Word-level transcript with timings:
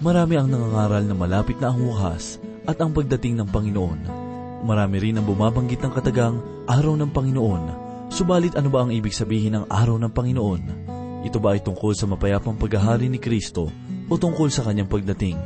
Marami 0.00 0.40
ang 0.40 0.48
nangangaral 0.48 1.04
na 1.04 1.12
malapit 1.12 1.60
na 1.60 1.68
ang 1.68 1.84
wakas 1.84 2.40
at 2.64 2.80
ang 2.80 2.96
pagdating 2.96 3.36
ng 3.36 3.48
Panginoon. 3.52 4.00
Marami 4.64 4.96
rin 4.96 5.20
ang 5.20 5.28
bumabanggit 5.28 5.84
ng 5.84 5.92
katagang 5.92 6.40
araw 6.64 6.96
ng 6.96 7.12
Panginoon. 7.12 7.62
Subalit 8.08 8.56
ano 8.56 8.72
ba 8.72 8.88
ang 8.88 8.96
ibig 8.96 9.12
sabihin 9.12 9.60
ng 9.60 9.68
araw 9.68 10.00
ng 10.00 10.08
Panginoon? 10.08 10.62
Ito 11.28 11.36
ba 11.36 11.52
ay 11.52 11.60
tungkol 11.60 11.92
sa 11.92 12.08
mapayapang 12.08 12.56
paghahari 12.56 13.12
ni 13.12 13.20
Kristo 13.20 13.68
o 14.08 14.12
tungkol 14.16 14.48
sa 14.48 14.64
kanyang 14.64 14.88
pagdating? 14.88 15.36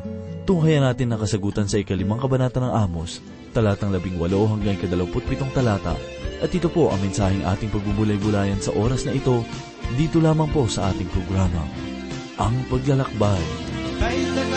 Tunghayan 0.47 0.87
natin 0.87 1.11
ang 1.11 1.19
kasagutan 1.19 1.67
sa 1.67 1.83
ikalimang 1.83 2.23
kabanata 2.23 2.63
ng 2.63 2.79
Amos, 2.79 3.19
talatang 3.51 3.91
labing 3.91 4.23
walo 4.23 4.47
hanggang 4.47 4.79
ikadalamput 4.79 5.27
pitong 5.27 5.51
talata. 5.51 5.99
At 6.39 6.55
ito 6.55 6.71
po 6.71 6.95
ang 6.95 7.03
mensaheng 7.03 7.43
ating 7.43 7.75
pagbubulay-bulayan 7.75 8.63
sa 8.63 8.71
oras 8.79 9.03
na 9.03 9.19
ito, 9.19 9.43
dito 9.99 10.23
lamang 10.23 10.47
po 10.55 10.71
sa 10.71 10.95
ating 10.95 11.11
programa, 11.11 11.67
Ang 12.39 12.55
Paglalakbay. 12.71 13.64
Kay 14.01 14.54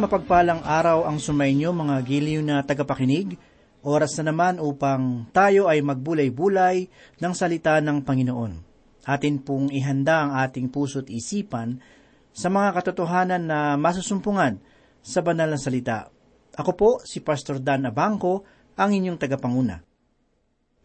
Isang 0.00 0.16
mapagpalang 0.16 0.64
araw 0.64 1.04
ang 1.04 1.20
sumainyo 1.20 1.76
mga 1.76 2.00
giliw 2.08 2.40
na 2.40 2.64
tagapakinig. 2.64 3.36
Oras 3.84 4.16
na 4.16 4.32
naman 4.32 4.56
upang 4.56 5.28
tayo 5.28 5.68
ay 5.68 5.84
magbulay-bulay 5.84 6.88
ng 7.20 7.32
salita 7.36 7.76
ng 7.84 8.00
Panginoon. 8.00 8.64
Atin 9.04 9.44
pong 9.44 9.68
ihanda 9.68 10.24
ang 10.24 10.40
ating 10.40 10.72
puso't 10.72 11.12
isipan 11.12 11.84
sa 12.32 12.48
mga 12.48 12.80
katotohanan 12.80 13.44
na 13.44 13.76
masusumpungan 13.76 14.56
sa 15.04 15.20
banal 15.20 15.52
na 15.52 15.60
salita. 15.60 16.08
Ako 16.56 16.72
po 16.72 16.90
si 17.04 17.20
Pastor 17.20 17.60
Dan 17.60 17.84
Abangco, 17.84 18.48
ang 18.80 18.96
inyong 18.96 19.20
tagapanguna. 19.20 19.84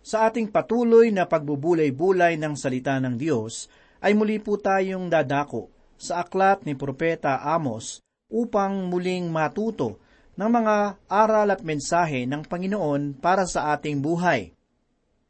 Sa 0.04 0.28
ating 0.28 0.52
patuloy 0.52 1.16
na 1.16 1.24
pagbubulay-bulay 1.24 2.36
ng 2.36 2.60
salita 2.60 3.00
ng 3.00 3.16
Diyos, 3.16 3.72
ay 4.04 4.12
muli 4.12 4.44
po 4.44 4.60
tayong 4.60 5.08
dadako 5.08 5.72
sa 5.96 6.20
aklat 6.20 6.68
ni 6.68 6.76
Propeta 6.76 7.40
Amos 7.40 8.04
upang 8.30 8.90
muling 8.90 9.30
matuto 9.30 10.02
ng 10.36 10.50
mga 10.52 10.76
aral 11.08 11.48
at 11.54 11.62
mensahe 11.64 12.28
ng 12.28 12.44
Panginoon 12.44 13.16
para 13.22 13.48
sa 13.48 13.72
ating 13.76 14.04
buhay. 14.04 14.52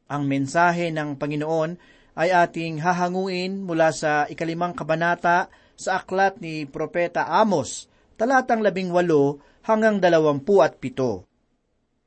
Ang 0.10 0.24
mensahe 0.26 0.90
ng 0.90 1.18
Panginoon 1.18 1.78
ay 2.16 2.32
ating 2.32 2.80
hahanguin 2.82 3.66
mula 3.66 3.92
sa 3.92 4.26
ikalimang 4.26 4.74
kabanata 4.74 5.52
sa 5.76 6.00
aklat 6.00 6.40
ni 6.40 6.64
Propeta 6.64 7.28
Amos, 7.28 7.92
talatang 8.16 8.64
labing 8.64 8.90
walo 8.90 9.44
hanggang 9.68 10.00
dalawampu 10.00 10.64
at 10.64 10.80
pito. 10.80 11.28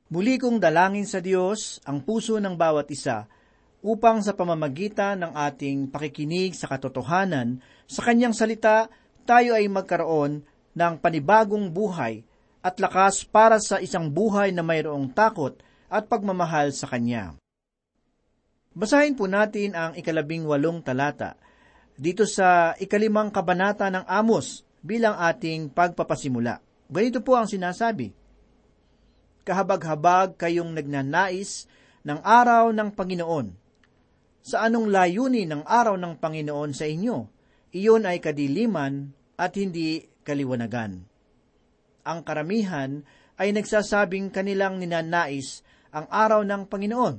Muli 0.09 0.41
kong 0.41 0.57
dalangin 0.57 1.05
sa 1.05 1.21
Diyos 1.21 1.77
ang 1.85 2.01
puso 2.01 2.41
ng 2.41 2.57
bawat 2.57 2.89
isa 2.89 3.29
upang 3.85 4.25
sa 4.25 4.33
pamamagitan 4.33 5.21
ng 5.21 5.31
ating 5.37 5.93
pakikinig 5.93 6.57
sa 6.57 6.65
katotohanan 6.65 7.61
sa 7.85 8.01
kanyang 8.09 8.33
salita, 8.33 8.89
tayo 9.29 9.53
ay 9.53 9.69
magkaroon 9.69 10.41
ng 10.73 10.93
panibagong 11.01 11.69
buhay 11.69 12.25
at 12.59 12.75
lakas 12.77 13.23
para 13.23 13.57
sa 13.57 13.79
isang 13.79 14.11
buhay 14.11 14.51
na 14.51 14.65
mayroong 14.65 15.09
takot 15.15 15.55
at 15.87 16.05
pagmamahal 16.05 16.75
sa 16.75 16.85
Kanya. 16.85 17.39
Basahin 18.75 19.17
po 19.17 19.25
natin 19.25 19.73
ang 19.73 19.97
ikalabing 19.97 20.45
walong 20.45 20.85
talata 20.85 21.39
dito 21.99 22.23
sa 22.23 22.77
ikalimang 22.79 23.27
kabanata 23.27 23.91
ng 23.91 24.07
Amos 24.07 24.63
bilang 24.79 25.19
ating 25.19 25.67
pagpapasimula. 25.75 26.63
Ganito 26.87 27.19
po 27.19 27.35
ang 27.35 27.45
sinasabi, 27.45 28.15
Kahabag-habag 29.43 30.37
kayong 30.37 30.71
nagnanais 30.77 31.65
ng 32.05 32.19
araw 32.21 32.69
ng 32.71 32.89
Panginoon. 32.93 33.47
Sa 34.45 34.63
anong 34.63 34.87
layunin 34.87 35.49
ng 35.49 35.63
araw 35.65 35.97
ng 35.99 36.15
Panginoon 36.21 36.71
sa 36.71 36.85
inyo? 36.85 37.27
Iyon 37.75 38.05
ay 38.05 38.21
kadiliman 38.21 39.11
at 39.37 39.57
hindi 39.57 40.08
kaliwanagan. 40.29 41.01
Ang 42.05 42.19
karamihan 42.21 43.01
ay 43.41 43.49
nagsasabing 43.49 44.29
kanilang 44.29 44.77
ninanais 44.77 45.65
ang 45.89 46.05
araw 46.13 46.45
ng 46.45 46.69
Panginoon 46.69 47.15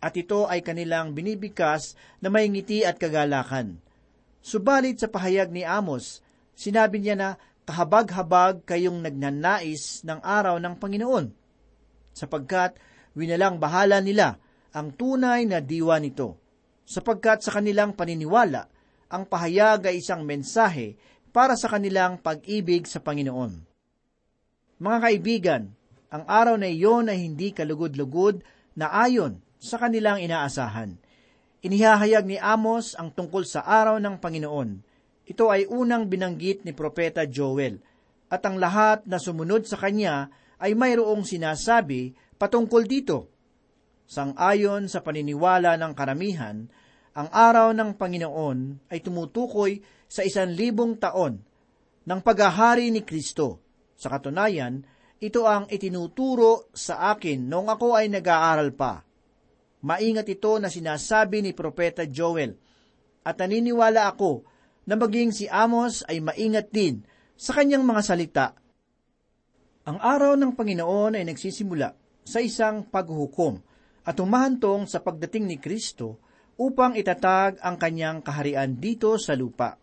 at 0.00 0.16
ito 0.16 0.48
ay 0.48 0.64
kanilang 0.64 1.12
binibigkas 1.12 1.92
na 2.24 2.32
may 2.32 2.48
ngiti 2.48 2.80
at 2.88 2.96
kagalakan. 2.96 3.76
Subalit 4.40 4.96
sa 4.96 5.12
pahayag 5.12 5.52
ni 5.52 5.68
Amos, 5.68 6.24
sinabi 6.56 7.04
niya 7.04 7.12
na 7.12 7.28
kahabag-habag 7.68 8.64
kayong 8.64 9.04
nagnanais 9.04 10.00
ng 10.00 10.24
araw 10.24 10.56
ng 10.56 10.74
Panginoon, 10.80 11.26
sapagkat 12.16 12.80
winalang 13.12 13.60
bahala 13.60 14.00
nila 14.00 14.40
ang 14.72 14.96
tunay 14.96 15.44
na 15.44 15.60
diwa 15.60 16.00
nito, 16.00 16.40
sapagkat 16.88 17.44
sa 17.44 17.60
kanilang 17.60 17.92
paniniwala, 17.92 18.66
ang 19.12 19.28
pahayag 19.28 19.92
ay 19.92 20.00
isang 20.00 20.24
mensahe 20.24 20.96
para 21.30 21.54
sa 21.54 21.70
kanilang 21.70 22.18
pag-ibig 22.18 22.86
sa 22.90 22.98
Panginoon. 22.98 23.62
Mga 24.82 24.98
kaibigan, 24.98 25.62
ang 26.10 26.26
araw 26.26 26.58
na 26.58 26.66
iyon 26.66 27.06
ay 27.06 27.22
hindi 27.22 27.54
kalugod-lugod 27.54 28.42
na 28.74 28.90
ayon 28.90 29.38
sa 29.62 29.78
kanilang 29.78 30.18
inaasahan. 30.18 30.98
Inihahayag 31.62 32.26
ni 32.26 32.40
Amos 32.40 32.98
ang 32.98 33.14
tungkol 33.14 33.46
sa 33.46 33.62
araw 33.62 34.00
ng 34.02 34.18
Panginoon. 34.18 34.70
Ito 35.30 35.52
ay 35.52 35.70
unang 35.70 36.10
binanggit 36.10 36.66
ni 36.66 36.74
Propeta 36.74 37.22
Joel, 37.28 37.78
at 38.30 38.42
ang 38.46 38.58
lahat 38.58 39.06
na 39.06 39.22
sumunod 39.22 39.66
sa 39.66 39.78
kanya 39.78 40.32
ay 40.58 40.74
mayroong 40.74 41.22
sinasabi 41.22 42.16
patungkol 42.40 42.88
dito. 42.88 43.30
Sang-ayon 44.10 44.90
sa 44.90 45.04
paniniwala 45.04 45.78
ng 45.78 45.92
karamihan, 45.94 46.66
ang 47.14 47.28
araw 47.30 47.74
ng 47.74 47.94
Panginoon 47.94 48.90
ay 48.90 48.98
tumutukoy 49.02 49.82
sa 50.10 50.26
isan 50.26 50.50
libong 50.50 50.98
taon 50.98 51.38
ng 52.02 52.20
paghahari 52.26 52.90
ni 52.90 53.06
Kristo. 53.06 53.62
Sa 53.94 54.10
katunayan, 54.10 54.82
ito 55.22 55.46
ang 55.46 55.70
itinuturo 55.70 56.72
sa 56.74 57.14
akin 57.14 57.46
noong 57.46 57.70
ako 57.70 57.94
ay 57.94 58.10
nag-aaral 58.10 58.74
pa. 58.74 59.06
Maingat 59.86 60.26
ito 60.26 60.58
na 60.58 60.66
sinasabi 60.66 61.46
ni 61.46 61.54
Propeta 61.54 62.02
Joel, 62.02 62.58
at 63.22 63.38
naniniwala 63.38 64.10
ako 64.10 64.42
na 64.88 64.98
maging 64.98 65.30
si 65.30 65.46
Amos 65.46 66.02
ay 66.08 66.18
maingat 66.18 66.72
din 66.72 67.04
sa 67.36 67.54
kanyang 67.54 67.84
mga 67.84 68.02
salita. 68.02 68.46
Ang 69.86 70.00
araw 70.00 70.34
ng 70.36 70.56
Panginoon 70.56 71.20
ay 71.20 71.24
nagsisimula 71.28 71.94
sa 72.24 72.40
isang 72.40 72.88
paghuhukom 72.88 73.60
at 74.04 74.16
humahantong 74.16 74.88
sa 74.88 75.04
pagdating 75.04 75.48
ni 75.48 75.56
Kristo 75.60 76.20
upang 76.56 76.96
itatag 76.96 77.60
ang 77.60 77.76
kanyang 77.80 78.20
kaharian 78.20 78.76
dito 78.76 79.16
sa 79.16 79.36
lupa. 79.36 79.80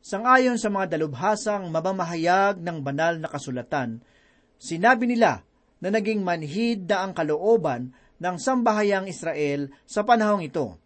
Sangayon 0.00 0.56
sa 0.56 0.72
mga 0.72 0.96
dalubhasang 0.96 1.68
mabamahayag 1.68 2.56
ng 2.64 2.80
banal 2.80 3.20
na 3.20 3.28
kasulatan, 3.28 4.00
sinabi 4.56 5.04
nila 5.04 5.44
na 5.80 5.88
naging 5.92 6.24
manhid 6.24 6.88
na 6.88 7.04
ang 7.04 7.12
kalooban 7.12 7.92
ng 8.16 8.36
sambahayang 8.40 9.08
Israel 9.08 9.68
sa 9.84 10.00
panahong 10.04 10.44
ito, 10.44 10.76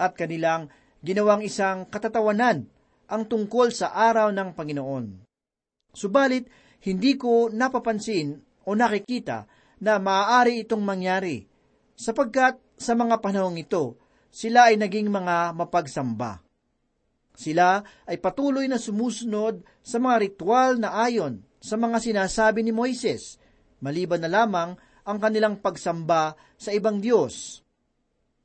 at 0.00 0.16
kanilang 0.16 0.72
ginawang 1.04 1.44
isang 1.44 1.84
katatawanan 1.88 2.64
ang 3.08 3.22
tungkol 3.28 3.68
sa 3.72 3.92
araw 3.92 4.32
ng 4.32 4.56
Panginoon. 4.56 5.06
Subalit, 5.92 6.48
hindi 6.84 7.20
ko 7.20 7.52
napapansin 7.52 8.36
o 8.64 8.72
nakikita 8.72 9.48
na 9.84 10.00
maaari 10.00 10.64
itong 10.64 10.84
mangyari, 10.84 11.44
sapagkat 11.96 12.56
sa 12.80 12.96
mga 12.96 13.20
panahong 13.20 13.60
ito, 13.60 14.00
sila 14.32 14.72
ay 14.72 14.80
naging 14.80 15.12
mga 15.12 15.52
mapagsamba. 15.52 16.47
Sila 17.38 17.86
ay 18.02 18.18
patuloy 18.18 18.66
na 18.66 18.82
sumusunod 18.82 19.62
sa 19.78 20.02
mga 20.02 20.16
ritual 20.26 20.82
na 20.82 21.06
ayon 21.06 21.38
sa 21.62 21.78
mga 21.78 22.02
sinasabi 22.02 22.66
ni 22.66 22.74
Moises, 22.74 23.38
maliban 23.78 24.18
na 24.18 24.26
lamang 24.26 24.74
ang 25.06 25.18
kanilang 25.22 25.62
pagsamba 25.62 26.34
sa 26.58 26.74
ibang 26.74 26.98
Diyos. 26.98 27.62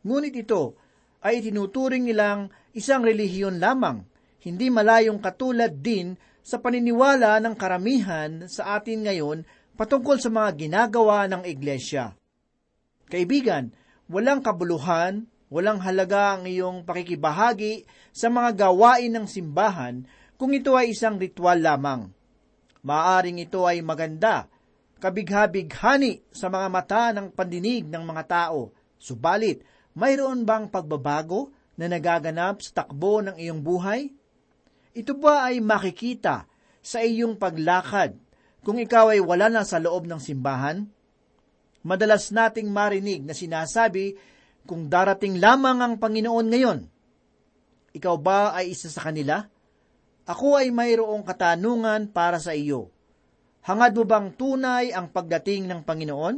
Ngunit 0.06 0.38
ito 0.38 0.78
ay 1.26 1.42
tinuturing 1.42 2.06
nilang 2.06 2.54
isang 2.78 3.02
relihiyon 3.02 3.58
lamang, 3.58 4.06
hindi 4.46 4.70
malayong 4.70 5.18
katulad 5.18 5.74
din 5.74 6.14
sa 6.46 6.62
paniniwala 6.62 7.42
ng 7.42 7.56
karamihan 7.58 8.46
sa 8.46 8.78
atin 8.78 9.10
ngayon 9.10 9.42
patungkol 9.74 10.22
sa 10.22 10.30
mga 10.30 10.70
ginagawa 10.70 11.26
ng 11.34 11.50
iglesia. 11.50 12.14
Kaibigan, 13.10 13.74
walang 14.06 14.46
kabuluhan 14.46 15.26
Walang 15.54 15.86
halaga 15.86 16.34
ang 16.34 16.50
iyong 16.50 16.82
pakikibahagi 16.82 17.86
sa 18.10 18.26
mga 18.34 18.66
gawain 18.66 19.14
ng 19.14 19.30
simbahan 19.30 20.02
kung 20.34 20.50
ito 20.50 20.74
ay 20.74 20.98
isang 20.98 21.22
ritual 21.22 21.62
lamang. 21.62 22.10
Maaring 22.82 23.38
ito 23.38 23.70
ay 23.70 23.86
maganda, 23.86 24.50
kabigha-bighani 24.98 26.26
sa 26.34 26.50
mga 26.50 26.68
mata 26.74 27.14
ng 27.14 27.30
pandinig 27.30 27.86
ng 27.86 28.02
mga 28.02 28.24
tao. 28.26 28.74
Subalit, 28.98 29.62
mayroon 29.94 30.42
bang 30.42 30.74
pagbabago 30.74 31.54
na 31.78 31.86
nagaganap 31.86 32.66
sa 32.66 32.82
takbo 32.82 33.22
ng 33.22 33.38
iyong 33.38 33.62
buhay? 33.62 34.10
Ito 34.98 35.14
ba 35.14 35.54
ay 35.54 35.62
makikita 35.62 36.50
sa 36.82 37.06
iyong 37.06 37.38
paglakad 37.38 38.18
kung 38.66 38.82
ikaw 38.82 39.14
ay 39.14 39.22
wala 39.22 39.54
na 39.54 39.62
sa 39.62 39.78
loob 39.78 40.10
ng 40.10 40.18
simbahan? 40.18 40.90
Madalas 41.86 42.34
nating 42.34 42.74
marinig 42.74 43.22
na 43.22 43.38
sinasabi 43.38 44.33
kung 44.64 44.88
darating 44.88 45.40
lamang 45.40 45.84
ang 45.84 45.94
Panginoon 46.00 46.48
ngayon. 46.48 46.80
Ikaw 47.94 48.16
ba 48.18 48.56
ay 48.58 48.74
isa 48.74 48.90
sa 48.90 49.06
kanila? 49.06 49.46
Ako 50.24 50.58
ay 50.58 50.72
mayroong 50.72 51.22
katanungan 51.28 52.10
para 52.10 52.40
sa 52.40 52.56
iyo. 52.56 52.90
Hangad 53.64 53.96
mo 53.96 54.04
bang 54.08 54.32
tunay 54.32 54.92
ang 54.96 55.12
pagdating 55.12 55.68
ng 55.68 55.82
Panginoon? 55.84 56.36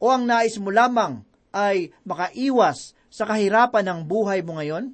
O 0.00 0.08
ang 0.08 0.24
nais 0.24 0.56
mo 0.60 0.72
lamang 0.72 1.24
ay 1.52 1.92
makaiwas 2.04 2.96
sa 3.08 3.24
kahirapan 3.28 3.84
ng 3.86 4.00
buhay 4.04 4.40
mo 4.42 4.58
ngayon? 4.58 4.92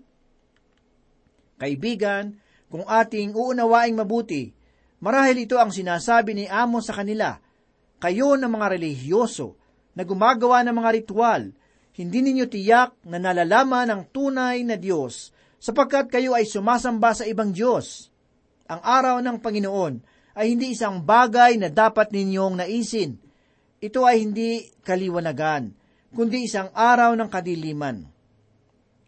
Kaibigan, 1.59 2.39
kung 2.71 2.87
ating 2.87 3.35
uunawaing 3.35 3.99
mabuti, 3.99 4.55
marahil 5.03 5.43
ito 5.43 5.59
ang 5.59 5.75
sinasabi 5.75 6.37
ni 6.37 6.45
Amos 6.47 6.87
sa 6.87 6.95
kanila, 6.99 7.39
kayo 7.99 8.39
ng 8.39 8.49
mga 8.49 8.79
relihiyoso 8.79 9.59
na 9.95 10.07
gumagawa 10.07 10.63
ng 10.65 10.75
mga 10.77 10.91
ritual 11.03 11.43
hindi 11.97 12.23
ninyo 12.23 12.47
tiyak 12.47 13.03
na 13.07 13.19
nalalaman 13.19 13.91
ang 13.91 14.03
tunay 14.09 14.63
na 14.63 14.79
Diyos 14.79 15.35
sapagkat 15.61 16.09
kayo 16.09 16.33
ay 16.33 16.47
sumasamba 16.47 17.13
sa 17.13 17.27
ibang 17.27 17.51
Diyos. 17.51 18.09
Ang 18.71 18.81
araw 18.81 19.19
ng 19.19 19.39
Panginoon 19.43 19.95
ay 20.39 20.55
hindi 20.55 20.73
isang 20.73 21.03
bagay 21.03 21.59
na 21.59 21.69
dapat 21.69 22.15
ninyong 22.15 22.63
naisin. 22.63 23.19
Ito 23.83 24.07
ay 24.07 24.23
hindi 24.23 24.71
kaliwanagan, 24.87 25.75
kundi 26.15 26.47
isang 26.47 26.71
araw 26.71 27.13
ng 27.19 27.29
kadiliman. 27.29 28.07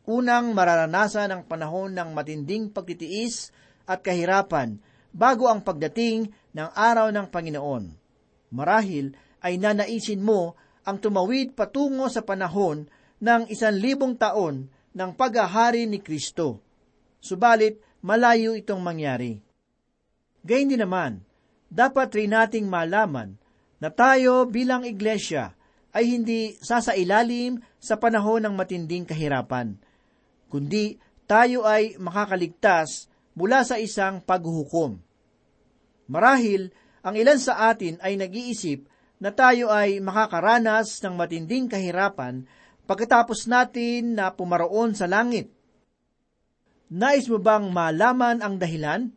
Unang 0.03 0.51
mararanasan 0.51 1.31
ang 1.31 1.43
panahon 1.47 1.95
ng 1.95 2.11
matinding 2.11 2.75
pagtitiis 2.75 3.55
at 3.87 4.03
kahirapan 4.03 4.83
bago 5.15 5.47
ang 5.47 5.63
pagdating 5.63 6.27
ng 6.53 6.69
araw 6.75 7.15
ng 7.15 7.31
Panginoon. 7.31 7.85
Marahil 8.51 9.15
ay 9.41 9.63
nanaisin 9.63 10.21
mo 10.21 10.59
ang 10.83 10.99
tumawid 10.99 11.55
patungo 11.55 12.11
sa 12.11 12.23
panahon 12.27 12.87
ng 13.23 13.43
isan 13.51 13.79
libong 13.79 14.19
taon 14.19 14.67
ng 14.93 15.11
paghahari 15.15 15.87
ni 15.87 16.03
Kristo. 16.03 16.59
Subalit, 17.23 17.79
malayo 18.03 18.59
itong 18.59 18.83
mangyari. 18.83 19.39
Gayun 20.43 20.75
din 20.75 20.83
naman, 20.83 21.23
dapat 21.71 22.11
rin 22.19 22.35
nating 22.35 22.67
malaman 22.67 23.39
na 23.79 23.89
tayo 23.95 24.45
bilang 24.51 24.83
iglesia 24.83 25.55
ay 25.95 26.19
hindi 26.19 26.59
sasailalim 26.59 27.63
sa 27.79 27.95
panahon 27.97 28.43
ng 28.43 28.55
matinding 28.59 29.07
kahirapan, 29.07 29.79
kundi 30.51 30.99
tayo 31.31 31.63
ay 31.65 31.97
makakaligtas 31.97 33.07
mula 33.39 33.63
sa 33.63 33.79
isang 33.79 34.21
paghuhukom. 34.21 34.99
Marahil, 36.11 36.75
ang 37.03 37.15
ilan 37.17 37.39
sa 37.39 37.71
atin 37.71 37.99
ay 38.03 38.19
nag-iisip 38.19 38.85
na 39.23 39.31
tayo 39.31 39.71
ay 39.71 40.03
makakaranas 40.03 40.99
ng 40.99 41.15
matinding 41.15 41.71
kahirapan 41.71 42.43
pagkatapos 42.91 43.47
natin 43.47 44.19
na 44.19 44.35
pumaroon 44.35 44.99
sa 44.99 45.07
langit. 45.07 45.47
Nais 46.91 47.31
mo 47.31 47.39
bang 47.39 47.71
malaman 47.71 48.43
ang 48.43 48.59
dahilan? 48.59 49.15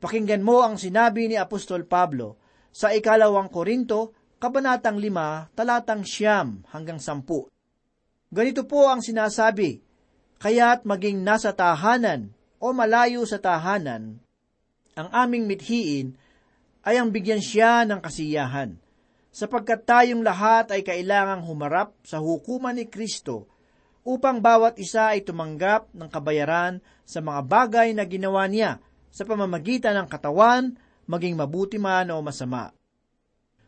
Pakinggan 0.00 0.40
mo 0.40 0.64
ang 0.64 0.80
sinabi 0.80 1.28
ni 1.28 1.36
Apostol 1.36 1.84
Pablo 1.84 2.40
sa 2.72 2.90
ikalawang 2.96 3.52
Korinto, 3.52 4.16
kabanatang 4.40 4.96
lima, 4.96 5.46
talatang 5.52 6.02
siyam 6.08 6.64
hanggang 6.72 6.96
sampu. 6.96 7.46
Ganito 8.32 8.64
po 8.64 8.88
ang 8.88 9.04
sinasabi, 9.04 9.78
kaya't 10.40 10.88
maging 10.88 11.20
nasa 11.20 11.52
tahanan 11.52 12.32
o 12.56 12.72
malayo 12.72 13.28
sa 13.28 13.36
tahanan, 13.36 14.18
ang 14.96 15.08
aming 15.12 15.44
mithiin 15.44 16.16
ay 16.82 16.98
ang 16.98 17.14
bigyan 17.14 17.38
siya 17.38 17.86
ng 17.86 18.02
kasiyahan, 18.02 18.81
sapagkat 19.32 19.88
tayong 19.88 20.20
lahat 20.20 20.70
ay 20.76 20.84
kailangang 20.84 21.42
humarap 21.48 21.96
sa 22.04 22.20
hukuman 22.20 22.76
ni 22.76 22.84
Kristo 22.84 23.48
upang 24.04 24.44
bawat 24.44 24.76
isa 24.76 25.16
ay 25.16 25.24
tumanggap 25.24 25.88
ng 25.96 26.08
kabayaran 26.12 26.84
sa 27.08 27.24
mga 27.24 27.40
bagay 27.48 27.88
na 27.96 28.04
ginawa 28.04 28.44
niya 28.44 28.78
sa 29.08 29.24
pamamagitan 29.24 29.96
ng 29.96 30.08
katawan, 30.08 30.76
maging 31.08 31.34
mabuti 31.34 31.80
man 31.80 32.12
o 32.12 32.20
masama. 32.20 32.76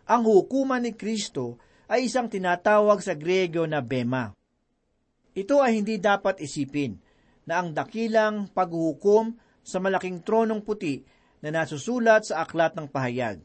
Ang 0.04 0.22
hukuman 0.28 0.84
ni 0.84 0.92
Kristo 0.92 1.56
ay 1.88 2.12
isang 2.12 2.28
tinatawag 2.28 3.00
sa 3.00 3.16
Grego 3.16 3.64
na 3.64 3.80
bema. 3.80 4.36
Ito 5.32 5.64
ay 5.64 5.80
hindi 5.80 5.96
dapat 5.96 6.44
isipin 6.44 7.00
na 7.48 7.60
ang 7.60 7.72
dakilang 7.72 8.52
paghuhukom 8.52 9.36
sa 9.64 9.80
malaking 9.80 10.20
tronong 10.20 10.60
puti 10.60 11.00
na 11.40 11.52
nasusulat 11.52 12.28
sa 12.28 12.44
aklat 12.44 12.76
ng 12.76 12.88
pahayag. 12.88 13.40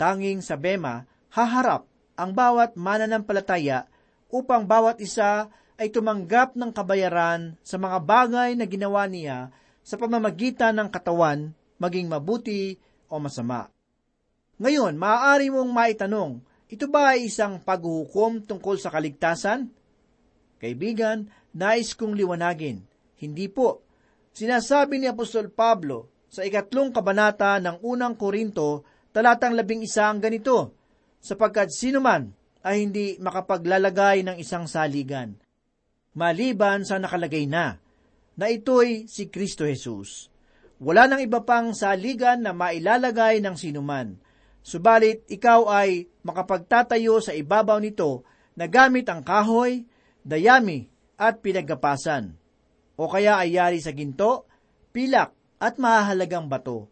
Tanging 0.00 0.40
sa 0.40 0.56
bema, 0.56 1.04
haharap 1.28 1.84
ang 2.16 2.32
bawat 2.32 2.72
mananampalataya 2.72 3.84
upang 4.32 4.64
bawat 4.64 4.96
isa 5.04 5.52
ay 5.76 5.92
tumanggap 5.92 6.56
ng 6.56 6.72
kabayaran 6.72 7.60
sa 7.60 7.76
mga 7.76 8.00
bagay 8.00 8.56
na 8.56 8.64
ginawa 8.64 9.04
niya 9.04 9.52
sa 9.84 10.00
pamamagitan 10.00 10.72
ng 10.80 10.88
katawan, 10.88 11.52
maging 11.76 12.08
mabuti 12.08 12.80
o 13.12 13.20
masama. 13.20 13.68
Ngayon, 14.56 14.96
maaari 14.96 15.52
mong 15.52 15.68
maitanong, 15.68 16.40
ito 16.72 16.88
ba 16.88 17.16
ay 17.16 17.28
isang 17.28 17.60
paghuhukom 17.60 18.44
tungkol 18.48 18.80
sa 18.80 18.88
kaligtasan? 18.88 19.68
Kaibigan, 20.60 21.28
nais 21.56 21.92
kong 21.92 22.16
liwanagin. 22.16 22.84
Hindi 23.20 23.52
po. 23.52 23.84
Sinasabi 24.32 24.96
ni 24.96 25.08
Apostol 25.08 25.52
Pablo 25.52 26.24
sa 26.32 26.40
ikatlong 26.40 26.88
kabanata 26.88 27.60
ng 27.60 27.84
unang 27.84 28.16
Korinto, 28.16 28.84
talatang 29.10 29.58
labing 29.58 29.84
isa 29.84 30.10
ang 30.10 30.22
ganito, 30.22 30.74
sapagkat 31.20 31.70
sino 31.70 31.98
man 31.98 32.32
ay 32.64 32.84
hindi 32.84 33.16
makapaglalagay 33.20 34.24
ng 34.24 34.36
isang 34.40 34.68
saligan 34.68 35.36
maliban 36.14 36.82
sa 36.82 36.98
nakalagay 36.98 37.46
na, 37.46 37.78
na 38.34 38.46
ito'y 38.50 39.06
si 39.06 39.30
Kristo 39.30 39.66
Jesus. 39.66 40.32
Wala 40.80 41.06
nang 41.06 41.20
iba 41.20 41.44
pang 41.44 41.76
saligan 41.76 42.40
na 42.40 42.56
mailalagay 42.56 43.44
ng 43.44 43.54
sinuman. 43.54 44.16
Subalit 44.64 45.28
ikaw 45.28 45.68
ay 45.68 46.08
makapagtatayo 46.24 47.20
sa 47.20 47.36
ibabaw 47.36 47.80
nito 47.80 48.24
na 48.56 48.64
gamit 48.64 49.08
ang 49.08 49.20
kahoy, 49.20 49.84
dayami 50.24 50.88
at 51.20 51.44
pinaggapasan. 51.44 52.32
O 52.96 53.08
kaya 53.08 53.40
ay 53.40 53.56
yari 53.60 53.80
sa 53.80 53.92
ginto, 53.92 54.48
pilak 54.92 55.32
at 55.60 55.76
mahahalagang 55.76 56.48
bato. 56.48 56.88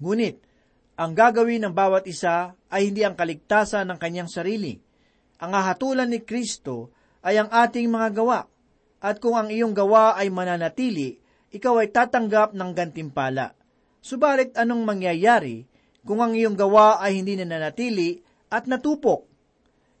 Ngunit, 0.00 0.40
ang 0.92 1.16
gagawin 1.16 1.64
ng 1.64 1.74
bawat 1.74 2.04
isa 2.04 2.52
ay 2.68 2.92
hindi 2.92 3.00
ang 3.00 3.16
kaligtasan 3.16 3.88
ng 3.88 3.98
kanyang 3.98 4.28
sarili. 4.28 4.76
Ang 5.40 5.56
hahatulan 5.56 6.12
ni 6.12 6.20
Kristo 6.20 6.92
ay 7.24 7.40
ang 7.40 7.48
ating 7.48 7.88
mga 7.88 8.08
gawa. 8.12 8.40
At 9.02 9.18
kung 9.18 9.34
ang 9.34 9.50
iyong 9.50 9.74
gawa 9.74 10.14
ay 10.14 10.30
mananatili, 10.30 11.18
ikaw 11.50 11.82
ay 11.82 11.90
tatanggap 11.90 12.54
ng 12.54 12.70
gantimpala. 12.70 13.56
Subalit 13.98 14.54
anong 14.54 14.82
mangyayari 14.86 15.66
kung 16.06 16.22
ang 16.22 16.36
iyong 16.36 16.54
gawa 16.54 17.02
ay 17.02 17.18
hindi 17.18 17.34
nananatili 17.40 18.20
at 18.52 18.68
natupok? 18.68 19.26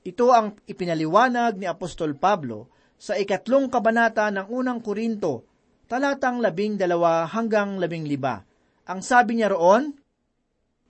Ito 0.02 0.26
ang 0.34 0.58
ipinaliwanag 0.66 1.62
ni 1.62 1.66
Apostol 1.66 2.18
Pablo 2.18 2.70
sa 2.98 3.18
ikatlong 3.18 3.70
kabanata 3.70 4.30
ng 4.30 4.50
unang 4.50 4.82
Korinto, 4.82 5.46
talatang 5.86 6.38
labing 6.38 6.78
dalawa 6.78 7.26
hanggang 7.26 7.78
labing 7.78 8.06
liba. 8.06 8.42
Ang 8.86 9.02
sabi 9.02 9.38
niya 9.38 9.50
roon, 9.54 9.94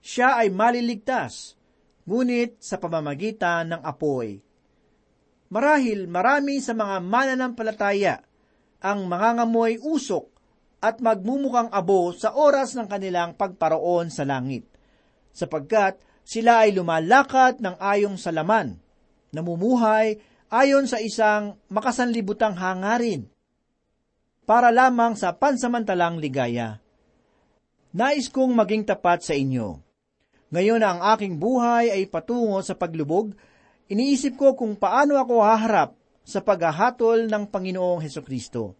siya 0.03 0.43
ay 0.43 0.51
maliligtas, 0.51 1.55
ngunit 2.05 2.59
sa 2.59 2.77
pamamagitan 2.83 3.71
ng 3.71 3.83
apoy. 3.87 4.43
Marahil 5.55 6.11
marami 6.11 6.59
sa 6.59 6.75
mga 6.75 6.99
mananampalataya 6.99 8.19
ang 8.83 9.07
mangangamoy 9.07 9.79
usok 9.79 10.27
at 10.83 10.99
magmumukhang 10.99 11.71
abo 11.71 12.11
sa 12.11 12.35
oras 12.35 12.75
ng 12.75 12.91
kanilang 12.91 13.39
pagparoon 13.39 14.11
sa 14.11 14.27
langit, 14.27 14.67
sapagkat 15.31 16.03
sila 16.27 16.67
ay 16.67 16.75
lumalakad 16.75 17.63
ng 17.63 17.79
ayong 17.79 18.19
sa 18.19 18.35
laman, 18.35 18.83
namumuhay 19.31 20.19
ayon 20.51 20.91
sa 20.91 20.99
isang 20.99 21.55
makasanlibutang 21.71 22.59
hangarin, 22.59 23.31
para 24.43 24.75
lamang 24.75 25.15
sa 25.15 25.31
pansamantalang 25.31 26.19
ligaya. 26.19 26.83
Nais 27.95 28.27
kong 28.27 28.51
maging 28.51 28.83
tapat 28.83 29.23
sa 29.23 29.39
inyo. 29.39 29.92
Ngayon 30.53 30.85
ang 30.85 31.01
aking 31.17 31.41
buhay 31.41 31.89
ay 31.89 32.05
patungo 32.13 32.61
sa 32.61 32.77
paglubog, 32.77 33.33
iniisip 33.89 34.37
ko 34.37 34.53
kung 34.53 34.77
paano 34.77 35.17
ako 35.17 35.41
haharap 35.41 35.97
sa 36.29 36.45
paghahatol 36.45 37.25
ng 37.25 37.49
Panginoong 37.49 38.05
Heso 38.05 38.21
Kristo. 38.21 38.77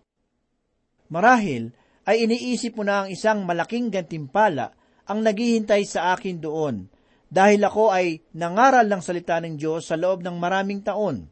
Marahil 1.09 1.73
ay 2.05 2.29
iniisip 2.29 2.77
mo 2.77 2.85
na 2.85 3.05
ang 3.05 3.09
isang 3.09 3.49
malaking 3.49 3.89
gantimpala 3.89 4.77
ang 5.09 5.25
naghihintay 5.25 5.83
sa 5.89 6.13
akin 6.13 6.45
doon, 6.45 6.93
dahil 7.33 7.65
ako 7.65 7.89
ay 7.89 8.21
nangaral 8.37 8.85
ng 8.85 9.01
salita 9.01 9.41
ng 9.41 9.57
Diyos 9.57 9.89
sa 9.89 9.97
loob 9.97 10.21
ng 10.21 10.37
maraming 10.37 10.85
taon. 10.85 11.25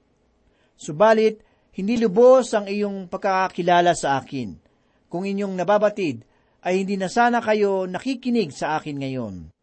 Subalit, 0.73 1.45
hindi 1.77 2.01
lubos 2.01 2.57
ang 2.57 2.65
iyong 2.65 3.13
pagkakakilala 3.13 3.93
sa 3.93 4.17
akin. 4.17 4.57
Kung 5.13 5.29
inyong 5.29 5.53
nababatid, 5.53 6.25
ay 6.65 6.81
hindi 6.81 6.97
na 6.97 7.13
sana 7.13 7.45
kayo 7.45 7.85
nakikinig 7.85 8.57
sa 8.57 8.81
akin 8.81 8.97
ngayon. 8.97 9.60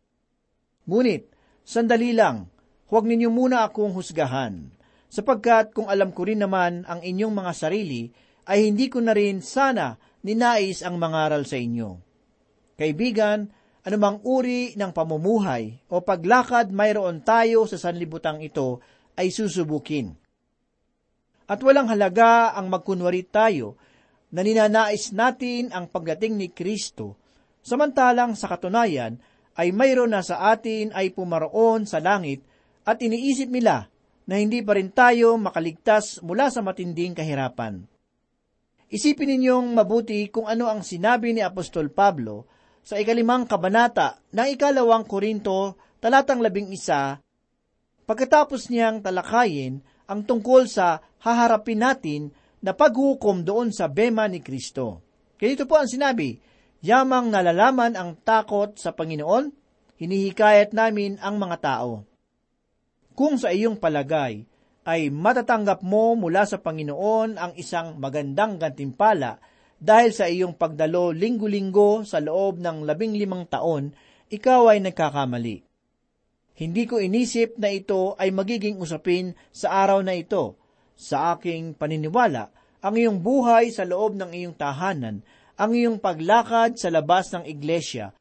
Ngunit, 0.88 1.28
sandali 1.68 2.16
lang, 2.16 2.48
huwag 2.88 3.04
ninyo 3.04 3.28
muna 3.28 3.68
akong 3.68 3.92
husgahan, 3.92 4.72
sapagkat 5.12 5.76
kung 5.76 5.92
alam 5.92 6.16
ko 6.16 6.24
rin 6.24 6.40
naman 6.40 6.88
ang 6.88 7.04
inyong 7.04 7.36
mga 7.36 7.52
sarili, 7.52 8.08
ay 8.48 8.72
hindi 8.72 8.88
ko 8.88 9.04
na 9.04 9.12
rin 9.12 9.44
sana 9.44 10.00
ninais 10.24 10.80
ang 10.80 10.96
mangaral 10.96 11.44
sa 11.44 11.60
inyo. 11.60 12.00
Kaibigan, 12.80 13.52
anumang 13.84 14.24
uri 14.24 14.76
ng 14.80 14.92
pamumuhay 14.96 15.84
o 15.92 16.00
paglakad 16.00 16.72
mayroon 16.72 17.20
tayo 17.24 17.68
sa 17.68 17.76
sanlibutang 17.76 18.40
ito 18.40 18.80
ay 19.20 19.28
susubukin. 19.28 20.16
At 21.48 21.60
walang 21.64 21.92
halaga 21.92 22.56
ang 22.56 22.72
magkunwari 22.72 23.28
tayo 23.28 23.80
na 24.32 24.44
ninanais 24.44 25.16
natin 25.16 25.72
ang 25.72 25.88
pagdating 25.88 26.36
ni 26.36 26.48
Kristo, 26.52 27.16
samantalang 27.64 28.36
sa 28.36 28.52
katunayan 28.52 29.20
ay 29.58 29.74
mayroon 29.74 30.14
na 30.14 30.22
sa 30.22 30.54
atin 30.54 30.94
ay 30.94 31.10
pumaroon 31.12 31.90
sa 31.90 31.98
langit 31.98 32.46
at 32.86 33.02
iniisip 33.02 33.50
nila 33.50 33.90
na 34.30 34.38
hindi 34.38 34.62
pa 34.62 34.78
rin 34.78 34.94
tayo 34.94 35.36
makaligtas 35.36 36.22
mula 36.22 36.54
sa 36.54 36.62
matinding 36.62 37.18
kahirapan. 37.18 37.84
Isipin 38.88 39.36
ninyong 39.36 39.76
mabuti 39.76 40.32
kung 40.32 40.48
ano 40.48 40.72
ang 40.72 40.86
sinabi 40.86 41.36
ni 41.36 41.44
Apostol 41.44 41.92
Pablo 41.92 42.48
sa 42.88 42.96
ikalimang 42.96 43.44
kabanata 43.44 44.24
ng 44.32 44.48
ikalawang 44.56 45.04
Korinto, 45.04 45.76
talatang 46.00 46.40
labing 46.40 46.72
isa, 46.72 47.20
pagkatapos 48.08 48.72
niyang 48.72 49.04
talakayin 49.04 49.84
ang 50.08 50.24
tungkol 50.24 50.72
sa 50.72 51.04
haharapin 51.20 51.84
natin 51.84 52.22
na 52.64 52.72
paghukom 52.72 53.44
doon 53.44 53.76
sa 53.76 53.92
bema 53.92 54.24
ni 54.32 54.40
Kristo. 54.40 55.04
Kaya 55.36 55.60
ito 55.60 55.68
po 55.68 55.76
ang 55.76 55.92
sinabi, 55.92 56.40
yamang 56.82 57.34
nalalaman 57.34 57.98
ang 57.98 58.18
takot 58.22 58.78
sa 58.78 58.94
Panginoon, 58.94 59.54
hinihikayat 59.98 60.78
namin 60.78 61.18
ang 61.22 61.42
mga 61.42 61.58
tao. 61.62 62.06
Kung 63.18 63.42
sa 63.42 63.50
iyong 63.50 63.82
palagay 63.82 64.46
ay 64.88 65.10
matatanggap 65.10 65.82
mo 65.82 66.14
mula 66.14 66.46
sa 66.46 66.62
Panginoon 66.62 67.36
ang 67.36 67.52
isang 67.58 67.98
magandang 67.98 68.62
gantimpala 68.62 69.42
dahil 69.78 70.14
sa 70.14 70.30
iyong 70.30 70.56
pagdalo 70.56 71.14
linggo-linggo 71.14 72.06
sa 72.06 72.22
loob 72.22 72.62
ng 72.62 72.86
labing 72.86 73.18
limang 73.18 73.46
taon 73.50 73.94
ikaw 74.30 74.70
ay 74.72 74.80
nagkakamali. 74.84 75.68
Hindi 76.58 76.84
ko 76.90 76.98
inisip 76.98 77.62
na 77.62 77.70
ito 77.70 78.18
ay 78.18 78.34
magiging 78.34 78.82
usapin 78.82 79.38
sa 79.54 79.86
araw 79.86 80.02
na 80.02 80.18
ito. 80.18 80.58
Sa 80.98 81.38
aking 81.38 81.78
paniniwala, 81.78 82.50
ang 82.82 82.98
iyong 82.98 83.22
buhay 83.22 83.70
sa 83.70 83.86
loob 83.86 84.18
ng 84.18 84.34
iyong 84.34 84.58
tahanan, 84.58 85.22
ang 85.58 85.74
iyong 85.74 85.98
paglakad 85.98 86.78
sa 86.78 86.94
labas 86.94 87.34
ng 87.34 87.50
iglesia, 87.50 88.14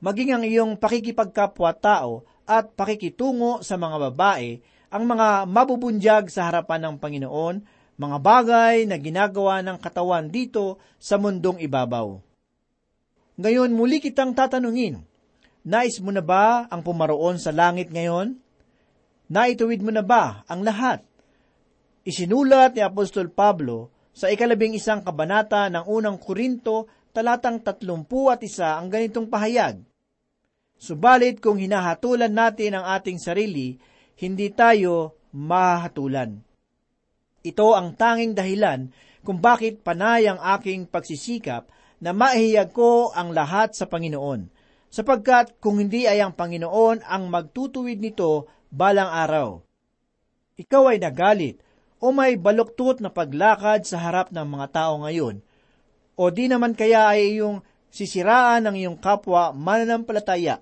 maging 0.00 0.32
ang 0.32 0.44
iyong 0.48 0.72
pakikipagkapwa-tao 0.80 2.24
at 2.48 2.72
pakikitungo 2.72 3.60
sa 3.60 3.76
mga 3.76 4.10
babae, 4.10 4.64
ang 4.88 5.04
mga 5.04 5.44
mabubunjag 5.44 6.32
sa 6.32 6.48
harapan 6.48 6.88
ng 6.88 6.94
Panginoon, 6.96 7.56
mga 7.94 8.16
bagay 8.18 8.76
na 8.88 8.96
ginagawa 8.96 9.60
ng 9.60 9.76
katawan 9.78 10.26
dito 10.32 10.82
sa 10.96 11.20
mundong 11.20 11.62
ibabaw. 11.62 12.18
Ngayon 13.38 13.70
muli 13.70 14.00
kitang 14.00 14.32
tatanungin, 14.34 15.04
nais 15.62 16.00
mo 16.00 16.10
na 16.10 16.24
ba 16.24 16.64
ang 16.72 16.80
pumaroon 16.80 17.36
sa 17.36 17.52
langit 17.52 17.92
ngayon? 17.92 18.40
Naituwid 19.30 19.84
mo 19.84 19.92
na 19.92 20.04
ba 20.04 20.46
ang 20.48 20.64
lahat? 20.64 21.02
Isinulat 22.04 22.76
ni 22.76 22.82
Apostol 22.84 23.32
Pablo 23.32 23.93
sa 24.14 24.30
ikalabing 24.30 24.78
isang 24.78 25.02
kabanata 25.02 25.66
ng 25.68 25.90
unang 25.90 26.22
Korinto 26.22 26.86
talatang 27.10 27.60
tatlumpu 27.60 28.30
at 28.30 28.40
isa 28.46 28.78
ang 28.78 28.86
ganitong 28.86 29.26
pahayag. 29.26 29.82
Subalit 30.78 31.42
kung 31.42 31.58
hinahatulan 31.58 32.30
natin 32.30 32.78
ang 32.78 32.86
ating 32.94 33.18
sarili, 33.18 33.74
hindi 34.18 34.54
tayo 34.54 35.18
mahatulan. 35.34 36.38
Ito 37.42 37.74
ang 37.74 37.98
tanging 37.98 38.38
dahilan 38.38 38.90
kung 39.26 39.42
bakit 39.42 39.82
panay 39.82 40.30
ang 40.30 40.38
aking 40.58 40.86
pagsisikap 40.86 41.66
na 41.98 42.14
maihiyag 42.14 42.70
ko 42.70 43.10
ang 43.10 43.34
lahat 43.34 43.74
sa 43.74 43.88
Panginoon, 43.88 44.50
sapagkat 44.92 45.58
kung 45.58 45.80
hindi 45.80 46.06
ay 46.06 46.22
ang 46.22 46.36
Panginoon 46.36 47.02
ang 47.02 47.32
magtutuwid 47.32 47.98
nito 47.98 48.46
balang 48.70 49.08
araw. 49.08 49.48
Ikaw 50.54 50.82
ay 50.94 50.98
nagalit 51.02 51.58
o 52.04 52.12
may 52.12 52.36
baluktot 52.36 53.00
na 53.00 53.08
paglakad 53.08 53.88
sa 53.88 53.96
harap 53.96 54.28
ng 54.28 54.44
mga 54.44 54.76
tao 54.76 55.00
ngayon, 55.00 55.40
o 56.20 56.28
di 56.28 56.52
naman 56.52 56.76
kaya 56.76 57.16
ay 57.16 57.40
iyong 57.40 57.64
sisiraan 57.88 58.68
ng 58.68 58.76
iyong 58.76 58.98
kapwa 59.00 59.56
mananampalataya. 59.56 60.60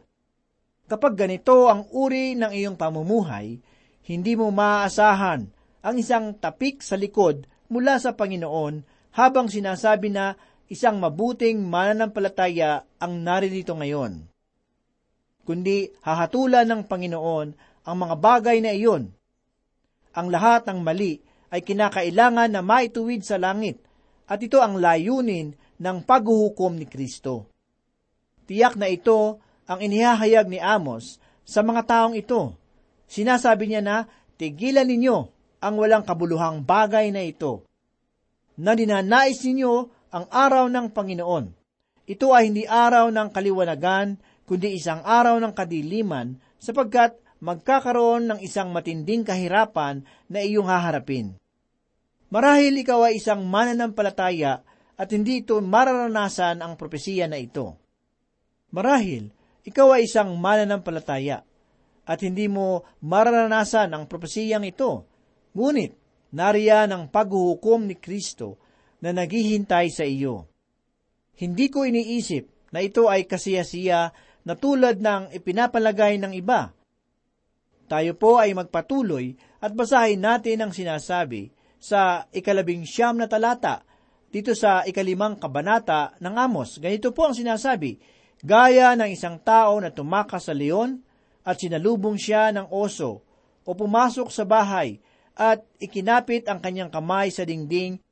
Kapag 0.87 1.19
ganito 1.19 1.67
ang 1.67 1.91
uri 1.91 2.39
ng 2.39 2.55
iyong 2.55 2.79
pamumuhay, 2.79 3.59
hindi 4.07 4.33
mo 4.39 4.55
maaasahan 4.55 5.51
ang 5.83 5.95
isang 5.99 6.39
tapik 6.39 6.79
sa 6.79 6.95
likod 6.95 7.51
mula 7.67 7.99
sa 7.99 8.15
Panginoon 8.15 8.87
habang 9.19 9.51
sinasabi 9.51 10.15
na 10.15 10.39
isang 10.71 11.03
mabuting 11.03 11.59
mananampalataya 11.59 12.87
ang 13.03 13.19
naririto 13.19 13.75
ngayon. 13.75 14.31
Kundi 15.43 15.91
hahatulan 16.07 16.71
ng 16.71 16.83
Panginoon 16.87 17.49
ang 17.83 17.97
mga 17.99 18.15
bagay 18.15 18.63
na 18.63 18.71
iyon. 18.71 19.11
Ang 20.15 20.31
lahat 20.31 20.71
ng 20.71 20.87
mali 20.87 21.32
ay 21.53 21.61
kinakailangan 21.61 22.49
na 22.49 22.65
maituwid 22.65 23.21
sa 23.23 23.37
langit 23.37 23.85
at 24.25 24.41
ito 24.41 24.65
ang 24.65 24.81
layunin 24.81 25.53
ng 25.77 25.97
paghuhukom 26.09 26.81
ni 26.81 26.89
Kristo. 26.89 27.53
Tiyak 28.49 28.81
na 28.81 28.89
ito 28.89 29.39
ang 29.69 29.79
inihahayag 29.85 30.49
ni 30.49 30.57
Amos 30.57 31.21
sa 31.45 31.61
mga 31.61 31.85
taong 31.85 32.17
ito. 32.17 32.57
Sinasabi 33.05 33.69
niya 33.69 33.85
na, 33.85 34.09
tigilan 34.41 34.89
ninyo 34.89 35.17
ang 35.61 35.75
walang 35.77 36.03
kabuluhang 36.03 36.65
bagay 36.65 37.13
na 37.13 37.23
ito, 37.23 37.69
na 38.57 38.73
ninanais 38.73 39.39
ninyo 39.45 39.73
ang 40.11 40.25
araw 40.33 40.67
ng 40.73 40.87
Panginoon. 40.91 41.47
Ito 42.09 42.35
ay 42.35 42.51
hindi 42.51 42.65
araw 42.67 43.13
ng 43.13 43.29
kaliwanagan, 43.31 44.19
kundi 44.49 44.75
isang 44.75 45.05
araw 45.05 45.39
ng 45.39 45.53
kadiliman, 45.55 46.41
sapagkat 46.59 47.21
magkakaroon 47.43 48.31
ng 48.33 48.39
isang 48.43 48.75
matinding 48.75 49.23
kahirapan 49.23 50.03
na 50.27 50.39
iyong 50.43 50.67
haharapin. 50.67 51.42
Marahil 52.33 52.81
ikaw 52.81 53.13
ay 53.13 53.21
isang 53.21 53.45
mananampalataya 53.45 54.65
at 54.97 55.09
hindi 55.13 55.45
ito 55.45 55.61
mararanasan 55.61 56.65
ang 56.65 56.81
propesiya 56.81 57.29
na 57.29 57.37
ito. 57.37 57.77
Marahil, 58.73 59.29
ikaw 59.69 60.01
ay 60.01 60.09
isang 60.09 60.33
mananampalataya 60.41 61.45
at 62.09 62.19
hindi 62.25 62.49
mo 62.49 62.89
mararanasan 63.05 63.93
ang 63.93 64.09
propesiyang 64.09 64.65
ito. 64.65 65.05
Ngunit, 65.53 65.93
nariyan 66.33 66.89
ang 66.97 67.05
paghuhukom 67.13 67.85
ni 67.85 68.01
Kristo 68.01 68.57
na 69.05 69.13
naghihintay 69.13 69.93
sa 69.93 70.09
iyo. 70.09 70.49
Hindi 71.37 71.69
ko 71.69 71.85
iniisip 71.85 72.73
na 72.73 72.81
ito 72.81 73.13
ay 73.13 73.29
kasiyasiya 73.29 74.01
na 74.49 74.55
tulad 74.57 75.05
ng 75.05 75.37
ipinapalagay 75.37 76.17
ng 76.17 76.33
iba. 76.33 76.73
Tayo 77.93 78.17
po 78.17 78.41
ay 78.41 78.57
magpatuloy 78.57 79.37
at 79.61 79.77
basahin 79.77 80.25
natin 80.25 80.65
ang 80.65 80.73
sinasabi 80.73 81.53
sa 81.83 82.31
ikalabing 82.31 82.87
siyam 82.87 83.19
na 83.19 83.27
talata 83.27 83.83
dito 84.31 84.55
sa 84.55 84.87
ikalimang 84.87 85.43
kabanata 85.43 86.15
ng 86.23 86.35
Amos. 86.39 86.79
Ganito 86.79 87.11
po 87.11 87.27
ang 87.27 87.35
sinasabi, 87.35 87.99
Gaya 88.43 88.95
ng 88.95 89.11
isang 89.11 89.39
tao 89.43 89.79
na 89.83 89.91
tumakas 89.91 90.47
sa 90.47 90.55
leon 90.55 91.03
at 91.43 91.59
sinalubong 91.59 92.19
siya 92.19 92.55
ng 92.55 92.71
oso 92.71 93.23
o 93.63 93.71
pumasok 93.75 94.31
sa 94.31 94.43
bahay 94.47 94.99
at 95.39 95.63
ikinapit 95.79 96.51
ang 96.51 96.59
kanyang 96.59 96.91
kamay 96.91 97.31
sa 97.31 97.47
dingding 97.47 98.03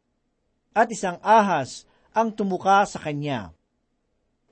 at 0.70 0.86
isang 0.90 1.18
ahas 1.22 1.86
ang 2.14 2.30
tumuka 2.30 2.86
sa 2.86 3.02
kanya. 3.02 3.50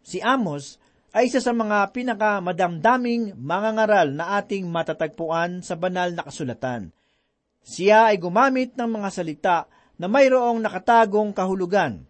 Si 0.03 0.19
Amos 0.19 0.83
ay 1.15 1.31
isa 1.31 1.39
sa 1.39 1.55
mga 1.55 1.95
pinakamadamdaming 1.95 3.39
mga 3.39 3.71
ngaral 3.79 4.09
na 4.15 4.39
ating 4.39 4.67
matatagpuan 4.67 5.63
sa 5.63 5.79
banal 5.79 6.11
na 6.11 6.27
kasulatan. 6.27 6.91
Siya 7.65 8.13
ay 8.13 8.21
gumamit 8.21 8.75
ng 8.75 8.89
mga 8.89 9.09
salita 9.11 9.59
na 9.99 10.07
mayroong 10.07 10.63
nakatagong 10.63 11.35
kahulugan. 11.35 12.07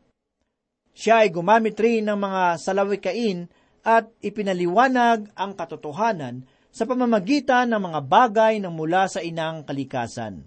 Siya 0.92 1.24
ay 1.24 1.30
gumamit 1.30 1.78
rin 1.78 2.04
ng 2.04 2.18
mga 2.18 2.58
salawikain 2.58 3.48
at 3.86 4.10
ipinaliwanag 4.20 5.30
ang 5.32 5.52
katotohanan 5.54 6.44
sa 6.68 6.84
pamamagitan 6.84 7.72
ng 7.72 7.80
mga 7.90 8.00
bagay 8.04 8.54
na 8.60 8.68
mula 8.68 9.08
sa 9.08 9.24
inang 9.24 9.64
kalikasan. 9.64 10.44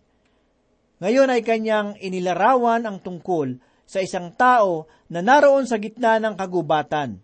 Ngayon 1.01 1.33
ay 1.33 1.41
kanyang 1.41 1.97
inilarawan 1.97 2.85
ang 2.85 3.01
tungkol 3.01 3.57
sa 3.89 3.99
isang 3.99 4.31
tao 4.37 4.85
na 5.09 5.25
naroon 5.25 5.65
sa 5.65 5.81
gitna 5.81 6.21
ng 6.21 6.37
kagubatan, 6.37 7.19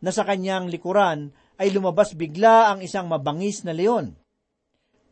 na 0.00 0.10
sa 0.10 0.24
kanyang 0.24 0.72
likuran 0.72 1.30
ay 1.60 1.68
lumabas 1.70 2.16
bigla 2.16 2.72
ang 2.72 2.80
isang 2.80 3.06
mabangis 3.06 3.62
na 3.62 3.76
leon. 3.76 4.16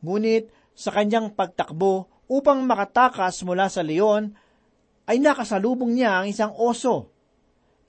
Ngunit 0.00 0.48
sa 0.78 0.94
kanyang 0.94 1.34
pagtakbo 1.34 2.06
upang 2.30 2.62
makatakas 2.62 3.42
mula 3.42 3.66
sa 3.66 3.82
leon, 3.82 4.30
ay 5.10 5.18
nakasalubong 5.18 5.98
niya 5.98 6.22
ang 6.22 6.30
isang 6.30 6.54
oso. 6.54 7.10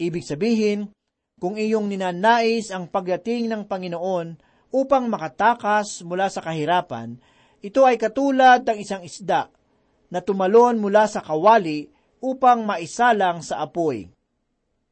Ibig 0.01 0.25
sabihin, 0.25 0.89
kung 1.37 1.53
iyong 1.53 1.85
ninanais 1.85 2.73
ang 2.73 2.89
pagdating 2.89 3.45
ng 3.45 3.69
Panginoon 3.69 4.27
upang 4.73 5.05
makatakas 5.05 6.01
mula 6.01 6.33
sa 6.33 6.41
kahirapan, 6.41 7.21
ito 7.61 7.85
ay 7.85 8.01
katulad 8.01 8.65
ng 8.65 8.77
isang 8.81 9.05
isda 9.05 9.53
na 10.09 10.19
tumalon 10.25 10.81
mula 10.81 11.05
sa 11.05 11.21
kawali 11.21 11.85
upang 12.23 12.65
maisalang 12.65 13.45
sa 13.45 13.61
apoy. 13.61 14.09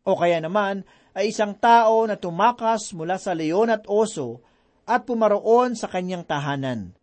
O 0.06 0.14
kaya 0.14 0.38
naman 0.38 0.86
ay 1.18 1.34
isang 1.34 1.58
tao 1.58 2.06
na 2.06 2.20
tumakas 2.20 2.94
mula 2.94 3.18
sa 3.18 3.34
leon 3.34 3.74
at 3.74 3.90
oso 3.90 4.46
at 4.86 5.04
pumaroon 5.04 5.74
sa 5.74 5.90
kanyang 5.90 6.24
tahanan. 6.24 6.94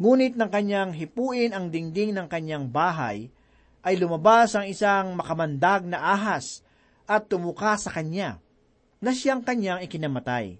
Ngunit 0.00 0.32
ng 0.32 0.48
kanyang 0.48 0.96
hipuin 0.96 1.52
ang 1.52 1.68
dingding 1.68 2.16
ng 2.16 2.24
kanyang 2.24 2.72
bahay, 2.72 3.28
ay 3.84 4.00
lumabas 4.00 4.56
ang 4.56 4.64
isang 4.64 5.12
makamandag 5.12 5.84
na 5.84 6.00
ahas 6.00 6.64
at 7.04 7.28
tumuka 7.28 7.76
sa 7.76 7.92
kanya, 7.92 8.40
na 8.96 9.12
siyang 9.12 9.44
kanyang 9.44 9.84
ikinamatay. 9.84 10.56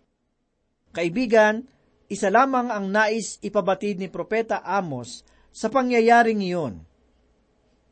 Kaibigan, 0.93 1.65
isa 2.11 2.29
lamang 2.29 2.69
ang 2.69 2.93
nais 2.93 3.41
ipabatid 3.41 3.97
ni 4.03 4.13
Propeta 4.13 4.61
Amos 4.61 5.25
sa 5.55 5.71
pangyayaring 5.73 6.43
iyon. 6.43 6.85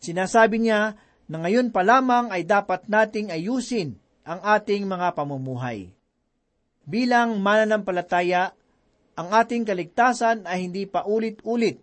Sinasabi 0.05 0.61
niya 0.61 1.01
na 1.31 1.37
ngayon 1.39 1.73
pa 1.73 1.81
lamang 1.87 2.29
ay 2.29 2.45
dapat 2.45 2.91
nating 2.91 3.31
ayusin 3.31 3.97
ang 4.27 4.43
ating 4.43 4.85
mga 4.85 5.17
pamumuhay. 5.17 5.95
Bilang 6.83 7.39
mananampalataya, 7.39 8.58
ang 9.19 9.35
ating 9.35 9.67
kaligtasan 9.67 10.47
ay 10.47 10.71
hindi 10.71 10.87
pa 10.87 11.03
ulit-ulit 11.03 11.83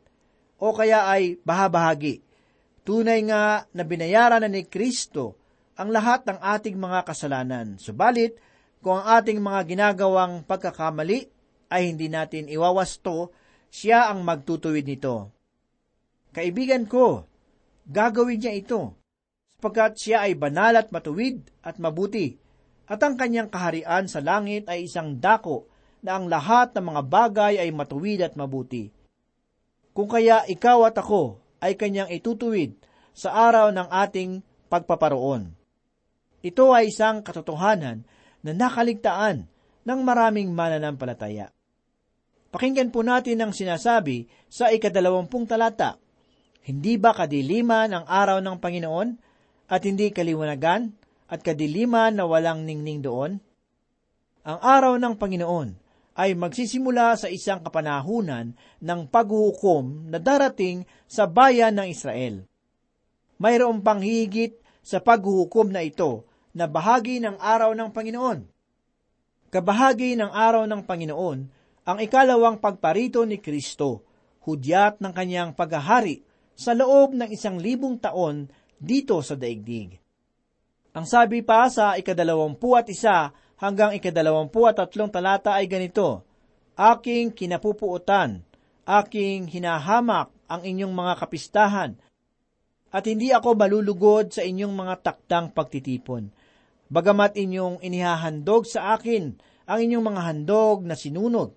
o 0.55 0.71
kaya 0.71 1.11
ay 1.11 1.35
bahabahagi. 1.43 2.23
Tunay 2.87 3.27
nga 3.27 3.67
na 3.75 3.83
binayaran 3.83 4.39
na 4.39 4.47
ni 4.47 4.63
Kristo 4.63 5.35
ang 5.75 5.91
lahat 5.91 6.23
ng 6.23 6.39
ating 6.39 6.79
mga 6.79 7.03
kasalanan. 7.03 7.75
Subalit, 7.75 8.39
kung 8.79 9.03
ang 9.03 9.19
ating 9.19 9.43
mga 9.43 9.61
ginagawang 9.67 10.47
pagkakamali 10.47 11.27
ay 11.67 11.91
hindi 11.91 12.07
natin 12.07 12.47
iwawasto, 12.47 13.35
siya 13.67 14.07
ang 14.07 14.23
magtutuwid 14.23 14.87
nito. 14.87 15.35
Kaibigan 16.31 16.87
ko, 16.87 17.27
gagawin 17.83 18.39
niya 18.39 18.55
ito, 18.55 18.95
sapagkat 19.59 19.99
siya 19.99 20.23
ay 20.23 20.39
banal 20.39 20.79
at 20.79 20.93
matuwid 20.93 21.43
at 21.65 21.81
mabuti. 21.83 22.39
at 22.85 23.01
ang 23.01 23.17
kanyang 23.17 23.49
kaharian 23.49 24.05
sa 24.05 24.21
langit 24.21 24.69
ay 24.69 24.85
isang 24.85 25.17
dako 25.17 25.65
na 26.05 26.21
ang 26.21 26.29
lahat 26.29 26.77
ng 26.77 26.85
mga 26.85 27.01
bagay 27.09 27.53
ay 27.57 27.73
matuwid 27.73 28.21
at 28.21 28.37
mabuti. 28.37 28.93
Kung 29.97 30.05
kaya 30.05 30.45
ikaw 30.45 30.85
at 30.85 31.01
ako 31.01 31.41
ay 31.65 31.73
kanyang 31.73 32.13
itutuwid 32.13 32.77
sa 33.17 33.33
araw 33.33 33.73
ng 33.73 33.89
ating 33.89 34.45
pagpaparoon. 34.69 35.55
Ito 36.45 36.77
ay 36.77 36.93
isang 36.93 37.25
katotohanan 37.25 38.05
na 38.45 38.51
nakaligtaan 38.53 39.49
ng 39.81 39.99
maraming 40.05 40.53
mananampalataya. 40.53 41.49
Pakinggan 42.53 42.93
po 42.93 43.01
natin 43.01 43.41
ang 43.41 43.51
sinasabi 43.55 44.29
sa 44.45 44.69
ikadalawampung 44.69 45.49
talata. 45.49 45.97
Hindi 46.61 47.01
ba 47.01 47.17
kadiliman 47.17 47.89
ang 47.89 48.05
araw 48.05 48.45
ng 48.45 48.61
Panginoon 48.61 49.09
at 49.73 49.81
hindi 49.81 50.13
kaliwanagan 50.13 50.93
at 51.33 51.39
kadiliman 51.41 52.13
na 52.13 52.29
walang 52.29 52.61
ningning 52.61 53.01
doon? 53.01 53.41
Ang 54.45 54.59
araw 54.61 54.93
ng 55.01 55.17
Panginoon 55.17 55.84
ay 56.15 56.31
magsisimula 56.31 57.19
sa 57.19 57.27
isang 57.27 57.59
kapanahunan 57.59 58.55
ng 58.79 59.01
paghuhukom 59.11 60.07
na 60.07 60.15
darating 60.15 60.87
sa 61.11 61.27
bayan 61.27 61.75
ng 61.75 61.91
Israel. 61.91 62.47
Mayroong 63.35 63.83
panghihigit 63.83 64.63
sa 64.79 65.03
paghuhukom 65.03 65.75
na 65.75 65.83
ito 65.83 66.23
na 66.55 66.71
bahagi 66.71 67.19
ng 67.19 67.35
araw 67.35 67.75
ng 67.75 67.91
Panginoon. 67.91 68.39
Kabahagi 69.51 70.15
ng 70.15 70.31
araw 70.31 70.63
ng 70.63 70.87
Panginoon 70.87 71.39
ang 71.85 71.97
ikalawang 71.99 72.63
pagparito 72.63 73.27
ni 73.27 73.43
Kristo, 73.43 74.07
hudyat 74.47 75.03
ng 75.03 75.11
kanyang 75.11 75.51
paghahari 75.51 76.23
sa 76.55 76.71
loob 76.71 77.11
ng 77.11 77.27
isang 77.27 77.59
libong 77.59 77.99
taon 77.99 78.47
dito 78.79 79.19
sa 79.19 79.35
daigdig. 79.35 79.99
Ang 80.95 81.03
sabi 81.03 81.43
pa 81.43 81.67
sa 81.67 81.99
ikadalawampu 81.99 82.71
at 82.79 82.87
isa 82.87 83.35
hanggang 83.59 83.95
ikadalawampu 83.95 84.67
at 84.67 84.79
tatlong 84.79 85.11
talata 85.11 85.55
ay 85.55 85.67
ganito, 85.67 86.23
Aking 86.75 87.31
kinapupuutan, 87.31 88.43
aking 88.83 89.47
hinahamak 89.47 90.27
ang 90.51 90.61
inyong 90.67 90.91
mga 90.91 91.13
kapistahan, 91.23 91.95
at 92.91 93.03
hindi 93.07 93.31
ako 93.31 93.55
malulugod 93.55 94.35
sa 94.35 94.43
inyong 94.43 94.75
mga 94.75 94.95
taktang 95.03 95.51
pagtitipon. 95.51 96.31
Bagamat 96.91 97.35
inyong 97.39 97.79
inihahandog 97.79 98.67
sa 98.67 98.95
akin 98.95 99.35
ang 99.65 99.79
inyong 99.81 100.05
mga 100.05 100.21
handog 100.21 100.85
na 100.85 100.93
sinunog 100.93 101.55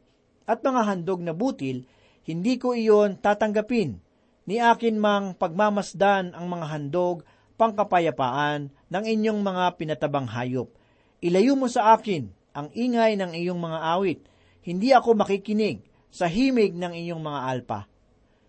at 0.49 0.65
mga 0.65 0.81
handog 0.89 1.21
na 1.21 1.37
butil, 1.37 1.85
hindi 2.25 2.57
ko 2.57 2.73
iyon 2.73 3.21
tatanggapin. 3.21 4.01
Ni 4.49 4.57
akin 4.63 4.97
mang 4.97 5.37
pagmamasdan 5.37 6.33
ang 6.33 6.47
mga 6.49 6.67
handog 6.73 7.27
pangkapayapaan 7.61 8.73
ng 8.89 9.05
inyong 9.05 9.41
mga 9.45 9.77
pinatabang 9.77 10.31
hayop. 10.31 10.73
Ilayo 11.19 11.59
mo 11.59 11.67
sa 11.67 11.95
akin 11.97 12.31
ang 12.55 12.71
ingay 12.75 13.19
ng 13.19 13.35
iyong 13.35 13.59
mga 13.59 13.79
awit. 13.95 14.21
Hindi 14.63 14.95
ako 14.95 15.19
makikinig 15.19 15.83
sa 16.11 16.31
himig 16.31 16.75
ng 16.75 16.95
iyong 16.95 17.23
mga 17.23 17.41
alpa. 17.47 17.81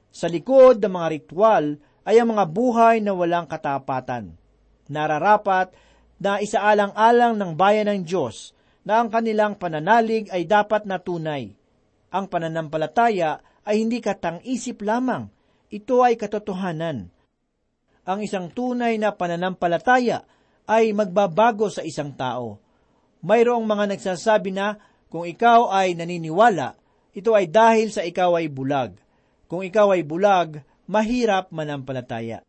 Sa 0.10 0.25
likod 0.29 0.82
ng 0.82 0.93
mga 0.93 1.08
ritual 1.13 1.65
ay 2.05 2.17
ang 2.17 2.34
mga 2.34 2.45
buhay 2.49 3.01
na 3.01 3.13
walang 3.13 3.45
katapatan. 3.45 4.34
Nararapat 4.89 5.73
na 6.17 6.41
isaalang-alang 6.41 7.38
ng 7.38 7.51
bayan 7.53 7.89
ng 7.89 8.01
Diyos 8.05 8.53
na 8.86 9.01
ang 9.01 9.13
kanilang 9.13 9.58
pananalig 9.58 10.29
ay 10.34 10.49
dapat 10.49 10.89
na 10.89 10.97
tunay. 10.97 11.53
Ang 12.10 12.25
pananampalataya 12.25 13.41
ay 13.65 13.86
hindi 13.86 14.01
katang-isip 14.01 14.82
lamang. 14.82 15.29
Ito 15.69 16.01
ay 16.01 16.17
katotohanan 16.17 17.13
ang 18.10 18.25
isang 18.25 18.49
tunay 18.49 18.97
na 18.97 19.13
pananampalataya 19.13 20.25
ay 20.69 20.93
magbabago 20.93 21.65
sa 21.73 21.82
isang 21.82 22.13
tao. 22.13 22.62
Mayroong 23.25 23.65
mga 23.65 23.97
nagsasabi 23.97 24.53
na 24.53 24.77
kung 25.10 25.25
ikaw 25.25 25.73
ay 25.73 25.97
naniniwala, 25.97 26.77
ito 27.10 27.34
ay 27.34 27.49
dahil 27.49 27.89
sa 27.89 28.05
ikaw 28.05 28.38
ay 28.38 28.53
bulag. 28.53 28.93
Kung 29.49 29.65
ikaw 29.65 29.97
ay 29.97 30.05
bulag, 30.05 30.62
mahirap 30.86 31.49
manampalataya. 31.49 32.45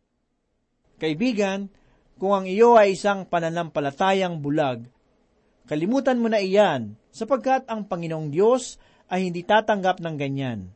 Kaibigan, 1.01 1.73
kung 2.21 2.37
ang 2.37 2.45
iyo 2.45 2.77
ay 2.77 2.93
isang 2.93 3.25
pananampalatayang 3.25 4.37
bulag, 4.37 4.85
kalimutan 5.65 6.21
mo 6.21 6.29
na 6.29 6.37
iyan 6.37 6.93
sapagkat 7.09 7.65
ang 7.65 7.89
Panginoong 7.89 8.29
Diyos 8.29 8.77
ay 9.09 9.33
hindi 9.33 9.41
tatanggap 9.41 9.97
ng 9.97 10.15
ganyan. 10.21 10.69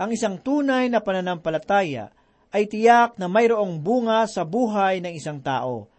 Ang 0.00 0.16
isang 0.16 0.40
tunay 0.40 0.88
na 0.88 1.04
pananampalataya 1.04 2.08
ay 2.56 2.64
tiyak 2.64 3.20
na 3.20 3.28
mayroong 3.28 3.84
bunga 3.84 4.24
sa 4.24 4.48
buhay 4.48 5.04
ng 5.04 5.12
isang 5.12 5.44
tao. 5.44 5.89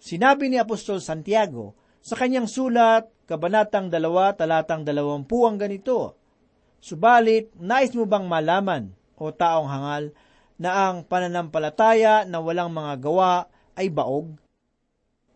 Sinabi 0.00 0.48
ni 0.48 0.56
Apostol 0.56 1.04
Santiago 1.04 1.76
sa 2.00 2.16
kanyang 2.16 2.48
sulat, 2.48 3.06
Kabanatang 3.28 3.92
2, 3.92 4.40
talatang 4.40 4.82
20 4.82 5.28
ang 5.46 5.56
ganito, 5.60 6.18
Subalit, 6.80 7.52
nais 7.60 7.92
mo 7.92 8.08
bang 8.08 8.24
malaman, 8.24 8.90
o 9.14 9.28
taong 9.30 9.68
hangal, 9.68 10.04
na 10.56 10.88
ang 10.88 11.04
pananampalataya 11.04 12.24
na 12.24 12.40
walang 12.40 12.72
mga 12.72 12.96
gawa 12.98 13.46
ay 13.76 13.92
baog? 13.92 14.34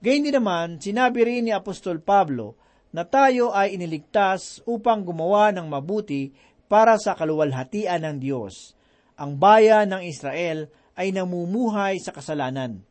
Gayun 0.01 0.25
din 0.27 0.35
naman, 0.35 0.81
sinabi 0.81 1.23
rin 1.23 1.47
ni 1.47 1.53
Apostol 1.53 2.01
Pablo 2.01 2.57
na 2.91 3.05
tayo 3.05 3.53
ay 3.53 3.77
iniligtas 3.77 4.65
upang 4.65 5.05
gumawa 5.05 5.53
ng 5.53 5.69
mabuti 5.69 6.33
para 6.67 6.97
sa 6.99 7.15
kaluwalhatian 7.15 8.03
ng 8.03 8.17
Diyos 8.19 8.75
ang 9.15 9.39
bayan 9.39 9.95
ng 9.95 10.03
Israel 10.07 10.67
ay 10.99 11.15
namumuhay 11.15 11.99
sa 12.03 12.11
kasalanan. 12.11 12.83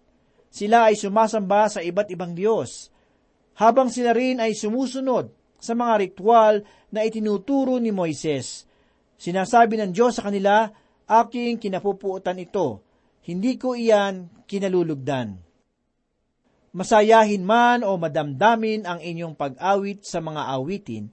Sila 0.54 0.94
ay 0.94 0.94
sumasamba 0.94 1.66
sa 1.66 1.82
iba't 1.82 2.14
ibang 2.14 2.38
Diyos, 2.38 2.94
habang 3.58 3.90
sila 3.90 4.14
rin 4.14 4.38
ay 4.38 4.54
sumusunod 4.54 5.34
sa 5.58 5.74
mga 5.74 5.94
ritual 6.06 6.62
na 6.94 7.02
itinuturo 7.02 7.82
ni 7.82 7.90
Moises. 7.90 8.70
Sinasabi 9.18 9.82
ng 9.82 9.90
Diyos 9.90 10.22
sa 10.22 10.30
kanila, 10.30 10.70
aking 11.10 11.58
kinapupuutan 11.58 12.38
ito, 12.38 12.86
hindi 13.26 13.58
ko 13.58 13.74
iyan 13.74 14.46
kinalulugdan. 14.46 15.42
Masayahin 16.74 17.42
man 17.42 17.82
o 17.82 17.98
madamdamin 17.98 18.86
ang 18.86 19.02
inyong 19.02 19.34
pag-awit 19.34 20.06
sa 20.06 20.22
mga 20.22 20.54
awitin, 20.54 21.10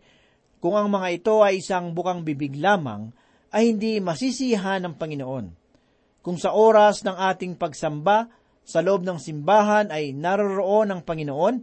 kung 0.61 0.76
ang 0.76 0.92
mga 0.92 1.09
ito 1.16 1.40
ay 1.40 1.64
isang 1.64 1.96
bukang 1.96 2.20
bibig 2.20 2.61
lamang, 2.61 3.09
ay 3.57 3.72
hindi 3.72 4.05
masisiyahan 4.05 4.85
ng 4.85 4.94
Panginoon. 5.00 5.46
Kung 6.20 6.37
sa 6.37 6.53
oras 6.53 7.00
ng 7.00 7.16
ating 7.16 7.57
pagsamba 7.57 8.29
sa 8.71 8.87
loob 8.87 9.03
ng 9.03 9.19
simbahan 9.19 9.91
ay 9.91 10.15
naroroon 10.15 10.95
ng 10.95 11.01
Panginoon, 11.03 11.55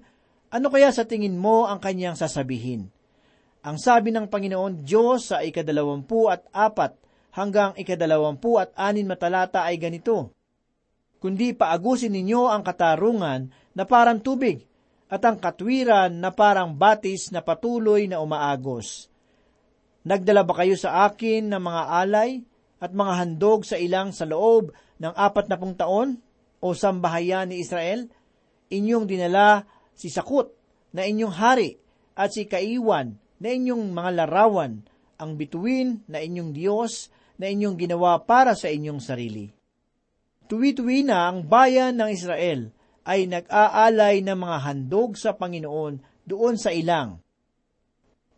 ano 0.52 0.68
kaya 0.68 0.92
sa 0.92 1.08
tingin 1.08 1.40
mo 1.40 1.64
ang 1.64 1.80
kanyang 1.80 2.20
sasabihin? 2.20 2.92
Ang 3.64 3.80
sabi 3.80 4.12
ng 4.12 4.28
Panginoon 4.28 4.84
Diyos 4.84 5.32
sa 5.32 5.40
ikadalawampu 5.40 6.28
at 6.28 6.44
apat 6.52 7.00
hanggang 7.32 7.72
ikadalawampu 7.80 8.60
at 8.60 8.76
anin 8.76 9.08
matalata 9.08 9.64
ay 9.64 9.80
ganito, 9.80 10.36
Kundi 11.18 11.56
paagusin 11.56 12.14
ninyo 12.14 12.46
ang 12.52 12.62
katarungan 12.62 13.50
na 13.74 13.84
parang 13.88 14.22
tubig 14.22 14.68
at 15.08 15.24
ang 15.24 15.40
katwiran 15.40 16.12
na 16.12 16.30
parang 16.30 16.76
batis 16.76 17.32
na 17.34 17.42
patuloy 17.42 18.06
na 18.06 18.22
umaagos. 18.22 19.10
Nagdala 20.06 20.46
ba 20.46 20.62
kayo 20.62 20.76
sa 20.78 21.08
akin 21.10 21.50
ng 21.50 21.64
mga 21.64 21.84
alay 22.04 22.46
at 22.78 22.94
mga 22.94 23.14
handog 23.18 23.66
sa 23.66 23.80
ilang 23.82 24.14
sa 24.14 24.30
loob 24.30 24.70
ng 25.02 25.14
apat 25.18 25.50
na 25.50 25.58
pung 25.58 25.74
taon 25.74 26.22
o 26.64 26.74
sambahayan 26.74 27.50
ni 27.52 27.62
Israel? 27.62 28.10
Inyong 28.68 29.06
dinala 29.08 29.64
si 29.96 30.12
Sakut 30.12 30.52
na 30.92 31.08
inyong 31.08 31.34
hari 31.34 31.78
at 32.18 32.34
si 32.34 32.50
Kaiwan 32.50 33.16
na 33.38 33.48
inyong 33.54 33.94
mga 33.94 34.12
larawan, 34.24 34.82
ang 35.18 35.38
bituin 35.38 36.06
na 36.10 36.22
inyong 36.22 36.54
Diyos 36.54 37.10
na 37.38 37.50
inyong 37.50 37.78
ginawa 37.78 38.22
para 38.26 38.54
sa 38.58 38.70
inyong 38.70 39.02
sarili. 39.02 39.50
Tuwi-tuwi 40.48 41.06
na 41.06 41.30
ang 41.30 41.46
bayan 41.46 41.98
ng 41.98 42.10
Israel 42.10 42.70
ay 43.08 43.30
nag-aalay 43.30 44.22
ng 44.26 44.38
mga 44.38 44.58
handog 44.68 45.16
sa 45.16 45.34
Panginoon 45.38 46.02
doon 46.28 46.56
sa 46.60 46.74
ilang. 46.74 47.22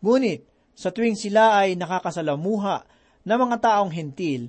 Ngunit, 0.00 0.46
sa 0.78 0.88
tuwing 0.88 1.18
sila 1.18 1.60
ay 1.60 1.76
nakakasalamuha 1.76 2.88
ng 3.26 3.38
mga 3.40 3.56
taong 3.60 3.92
hentil, 3.92 4.48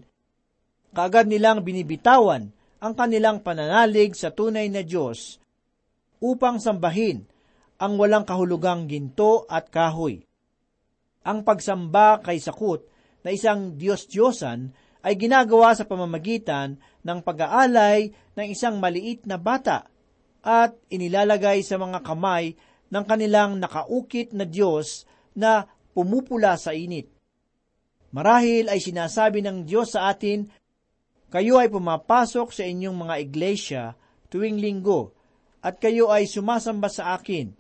kaagad 0.95 1.27
nilang 1.27 1.59
binibitawan 1.65 2.55
ang 2.81 2.97
kanilang 2.97 3.45
pananalig 3.45 4.17
sa 4.17 4.33
tunay 4.33 4.65
na 4.73 4.81
Diyos 4.81 5.37
upang 6.17 6.57
sambahin 6.57 7.29
ang 7.77 7.97
walang 7.97 8.25
kahulugang 8.25 8.89
ginto 8.89 9.45
at 9.45 9.69
kahoy. 9.69 10.25
Ang 11.21 11.45
pagsamba 11.45 12.21
kay 12.25 12.41
Sakut 12.41 12.85
na 13.21 13.29
isang 13.29 13.77
Diyos-Diyosan 13.77 14.73
ay 15.05 15.13
ginagawa 15.17 15.73
sa 15.77 15.85
pamamagitan 15.85 16.77
ng 17.05 17.19
pag-aalay 17.21 18.13
ng 18.37 18.47
isang 18.49 18.77
maliit 18.81 19.25
na 19.29 19.37
bata 19.37 19.85
at 20.41 20.73
inilalagay 20.89 21.61
sa 21.61 21.77
mga 21.77 22.01
kamay 22.01 22.57
ng 22.89 23.03
kanilang 23.05 23.61
nakaukit 23.61 24.33
na 24.33 24.45
Diyos 24.45 25.05
na 25.37 25.69
pumupula 25.93 26.57
sa 26.57 26.73
init. 26.73 27.09
Marahil 28.11 28.67
ay 28.67 28.83
sinasabi 28.83 29.39
ng 29.39 29.63
Diyos 29.63 29.95
sa 29.95 30.11
atin, 30.11 30.49
kayo 31.31 31.57
ay 31.57 31.71
pumapasok 31.71 32.51
sa 32.51 32.67
inyong 32.67 33.07
mga 33.07 33.15
iglesia 33.23 33.83
tuwing 34.27 34.59
linggo 34.59 35.15
at 35.63 35.79
kayo 35.79 36.11
ay 36.11 36.27
sumasamba 36.27 36.91
sa 36.91 37.15
akin, 37.15 37.55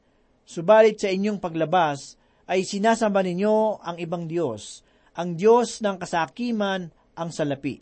Subalit 0.51 0.99
sa 0.99 1.07
inyong 1.07 1.39
paglabas 1.39 2.19
ay 2.49 2.67
sinasamba 2.67 3.23
ninyo 3.23 3.79
ang 3.79 3.95
ibang 4.01 4.27
Diyos, 4.27 4.83
ang 5.15 5.39
Diyos 5.39 5.79
ng 5.79 5.95
kasakiman 5.95 6.91
ang 7.15 7.29
salapi. 7.31 7.79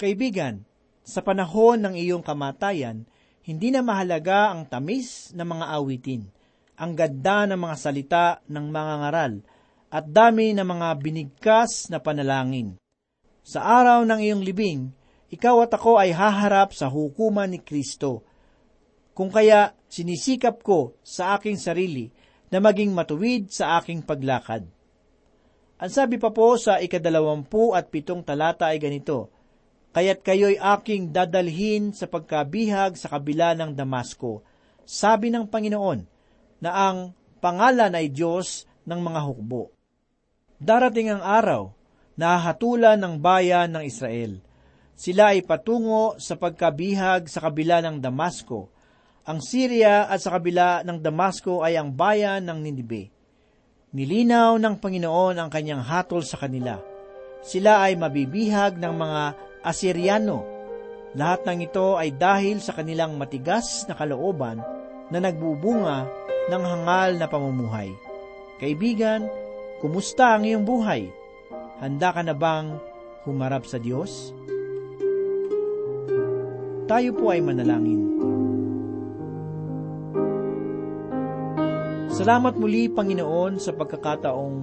Kaibigan, 0.00 0.64
sa 1.04 1.20
panahon 1.20 1.84
ng 1.84 1.94
iyong 2.00 2.24
kamatayan, 2.24 3.04
hindi 3.44 3.68
na 3.68 3.84
mahalaga 3.84 4.56
ang 4.56 4.72
tamis 4.72 5.36
ng 5.36 5.44
mga 5.44 5.66
awitin, 5.76 6.22
ang 6.80 6.96
ganda 6.96 7.44
ng 7.44 7.60
mga 7.60 7.76
salita 7.76 8.26
ng 8.48 8.66
mga 8.72 8.94
ngaral, 9.04 9.34
at 9.92 10.04
dami 10.08 10.56
ng 10.56 10.64
mga 10.64 10.88
binigkas 10.96 11.92
na 11.92 12.00
panalangin. 12.00 12.80
Sa 13.40 13.64
araw 13.64 14.04
ng 14.04 14.20
iyong 14.20 14.42
libing, 14.44 14.92
ikaw 15.30 15.64
at 15.64 15.72
ako 15.72 15.96
ay 15.96 16.12
haharap 16.12 16.74
sa 16.74 16.90
hukuman 16.90 17.48
ni 17.48 17.62
Kristo. 17.62 18.26
Kung 19.14 19.30
kaya 19.30 19.72
sinisikap 19.86 20.60
ko 20.60 20.98
sa 21.02 21.38
aking 21.38 21.56
sarili 21.56 22.10
na 22.50 22.58
maging 22.58 22.90
matuwid 22.90 23.48
sa 23.50 23.78
aking 23.78 24.02
paglakad. 24.02 24.66
Ang 25.80 25.90
sabi 25.90 26.20
pa 26.20 26.28
po 26.34 26.60
sa 26.60 26.76
ikadalawampu 26.82 27.72
at 27.72 27.88
pitong 27.88 28.20
talata 28.20 28.68
ay 28.68 28.82
ganito, 28.82 29.32
Kaya't 29.90 30.22
kayo'y 30.22 30.54
aking 30.60 31.10
dadalhin 31.10 31.90
sa 31.90 32.06
pagkabihag 32.06 32.94
sa 32.94 33.10
kabila 33.10 33.58
ng 33.58 33.74
Damasco, 33.74 34.46
sabi 34.86 35.34
ng 35.34 35.50
Panginoon, 35.50 36.00
na 36.62 36.70
ang 36.70 37.10
pangalan 37.42 37.90
ay 37.96 38.12
Diyos 38.12 38.70
ng 38.86 39.00
mga 39.02 39.20
hukbo. 39.24 39.74
Darating 40.60 41.10
ang 41.10 41.22
araw 41.24 41.74
na 42.20 42.36
hatulan 42.36 43.00
ng 43.00 43.16
bayan 43.16 43.72
ng 43.72 43.80
Israel. 43.80 44.36
Sila 44.92 45.32
ay 45.32 45.40
patungo 45.40 46.20
sa 46.20 46.36
pagkabihag 46.36 47.24
sa 47.32 47.48
kabila 47.48 47.80
ng 47.80 47.96
Damasco. 47.96 48.68
Ang 49.24 49.40
Syria 49.40 50.04
at 50.04 50.20
sa 50.20 50.36
kabila 50.36 50.84
ng 50.84 51.00
Damasco 51.00 51.64
ay 51.64 51.80
ang 51.80 51.88
bayan 51.96 52.44
ng 52.44 52.58
Ninibe. 52.60 53.08
Nilinaw 53.96 54.60
ng 54.60 54.76
Panginoon 54.76 55.40
ang 55.40 55.48
kanyang 55.48 55.80
hatol 55.80 56.20
sa 56.20 56.36
kanila. 56.36 56.76
Sila 57.40 57.88
ay 57.88 57.96
mabibihag 57.96 58.76
ng 58.76 58.94
mga 59.00 59.22
Asyriano. 59.64 60.44
Lahat 61.16 61.48
ng 61.48 61.64
ito 61.64 61.96
ay 61.96 62.12
dahil 62.12 62.60
sa 62.60 62.76
kanilang 62.76 63.16
matigas 63.16 63.88
na 63.88 63.96
kalooban 63.96 64.60
na 65.08 65.18
nagbubunga 65.24 66.04
ng 66.52 66.62
hangal 66.68 67.16
na 67.16 67.26
pamumuhay. 67.26 67.88
Kaibigan, 68.60 69.24
Kumusta 69.80 70.36
ang 70.36 70.44
iyong 70.44 70.68
buhay? 70.68 71.08
Handa 71.80 72.12
ka 72.12 72.20
na 72.20 72.36
bang 72.36 72.76
humarap 73.24 73.64
sa 73.64 73.80
Diyos? 73.80 74.36
Tayo 76.84 77.16
po 77.16 77.32
ay 77.32 77.40
manalangin. 77.40 78.04
Salamat 82.12 82.60
muli, 82.60 82.92
Panginoon, 82.92 83.56
sa 83.56 83.72
pagkakataong 83.72 84.56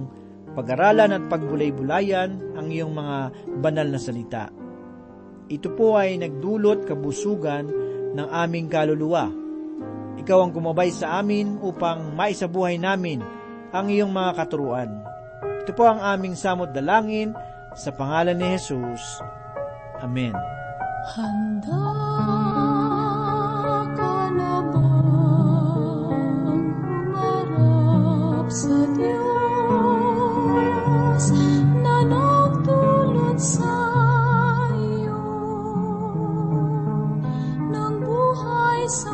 pag-aralan 0.54 1.18
at 1.18 1.24
pagbulay-bulayan 1.26 2.54
ang 2.54 2.70
iyong 2.70 2.94
mga 2.94 3.34
banal 3.66 3.90
na 3.90 3.98
salita. 3.98 4.54
Ito 5.50 5.74
po 5.74 5.98
ay 5.98 6.22
nagdulot 6.22 6.86
kabusugan 6.86 7.66
ng 8.14 8.28
aming 8.30 8.70
kaluluwa. 8.70 9.26
Ikaw 10.22 10.38
ang 10.38 10.54
gumabay 10.54 10.94
sa 10.94 11.18
amin 11.18 11.58
upang 11.66 12.14
maisabuhay 12.14 12.78
namin 12.78 13.26
ang 13.74 13.90
iyong 13.90 14.14
mga 14.14 14.38
katuruan. 14.38 15.07
Ito 15.68 15.76
po 15.76 15.84
ang 15.84 16.00
aming 16.00 16.32
samot 16.32 16.72
dalangin 16.72 17.36
sa 17.76 17.92
pangalan 17.92 18.40
ni 18.40 18.56
Jesus. 18.56 19.20
Amen. 20.00 20.32
Handa 21.12 21.84
sa 28.48 28.80
Diyos 28.96 29.24
na 31.84 32.00
nagdulot 32.00 33.36
sa 33.36 33.76
iyo 34.72 35.20
ng 37.68 37.94
buhay 38.08 38.88
sa 38.88 39.12